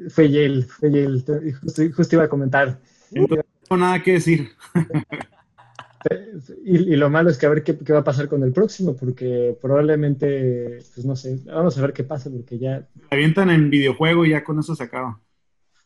[0.08, 1.22] fue Yale, fue Yale.
[1.52, 2.80] Justo, iba a comentar.
[3.12, 4.50] no tengo nada que decir.
[6.64, 8.94] Y, lo malo es que a ver qué, qué, va a pasar con el próximo,
[8.94, 12.86] porque probablemente, pues no sé, vamos a ver qué pasa, porque ya...
[13.10, 15.20] avientan en videojuego y ya con eso se acaba.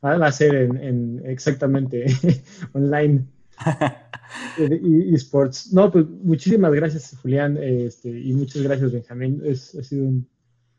[0.05, 2.07] Va a ser en, exactamente
[2.73, 3.27] online.
[4.59, 5.73] y, esports.
[5.73, 9.41] No, pues muchísimas gracias, Julián, este, y muchas gracias, Benjamín.
[9.45, 10.29] Es, ha sido un,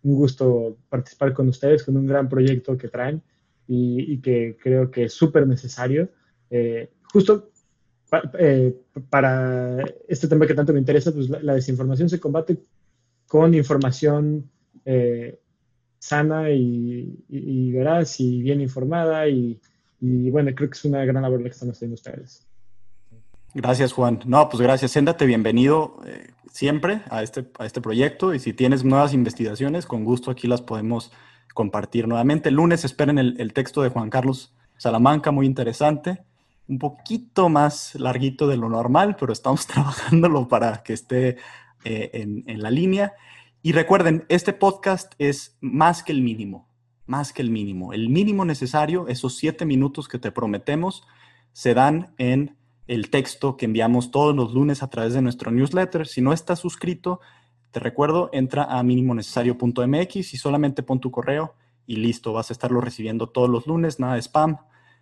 [0.04, 3.22] gusto participar con ustedes, con un gran proyecto que traen
[3.68, 6.10] y, que creo que es súper necesario.
[6.50, 7.52] Eh, justo
[8.39, 8.76] eh,
[9.10, 12.58] para este tema que tanto me interesa, pues la, desinformación se combate
[13.28, 14.50] con información
[14.86, 15.39] eh,
[16.00, 19.60] sana y, y, veraz y bien informada y,
[20.00, 22.49] bueno, creo que es una gran labor la que están haciendo ustedes.
[23.54, 24.20] Gracias, Juan.
[24.26, 24.91] No, pues gracias.
[24.91, 30.04] Séntate bienvenido eh, siempre a este, a este proyecto y si tienes nuevas investigaciones, con
[30.06, 31.12] gusto aquí las podemos
[31.56, 32.50] compartir nuevamente.
[32.50, 36.24] El lunes esperen el, texto de Juan Carlos Salamanca, muy interesante.
[36.68, 41.38] Un poquito más larguito de lo normal, pero estamos trabajándolo para que esté
[41.86, 43.14] eh, en, en la línea.
[43.64, 46.68] Y recuerden, este podcast es más que el mínimo,
[47.08, 47.93] más que el mínimo.
[47.93, 51.04] El mínimo necesario, esos siete minutos que te prometemos,
[51.52, 52.59] se dan en
[52.90, 56.08] el texto que enviamos todos los lunes a través de nuestro newsletter.
[56.08, 57.20] Si no estás suscrito,
[57.70, 61.54] te recuerdo, entra a minimonecesario.mx y solamente pon tu correo
[61.86, 64.58] y listo, vas a estarlo recibiendo todos los lunes, nada de spam.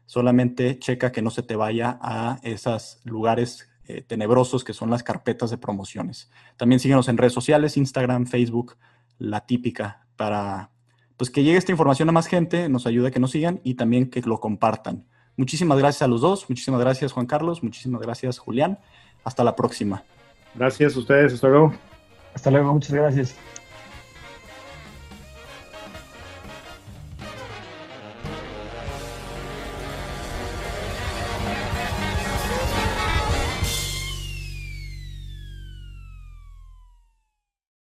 [0.05, 5.03] Solamente checa que no se te vaya a esos lugares eh, tenebrosos que son las
[5.03, 6.29] carpetas de promociones.
[6.57, 8.75] También síguenos en redes sociales, Instagram, Facebook,
[9.17, 10.71] la típica, para
[11.15, 13.75] pues que llegue esta información a más gente, nos ayuda a que nos sigan y
[13.75, 15.05] también que lo compartan.
[15.37, 18.79] Muchísimas gracias a los dos, muchísimas gracias Juan Carlos, muchísimas gracias Julián.
[19.23, 20.03] Hasta la próxima.
[20.55, 21.73] Gracias a ustedes, hasta luego.
[22.33, 23.35] Hasta luego, muchas gracias.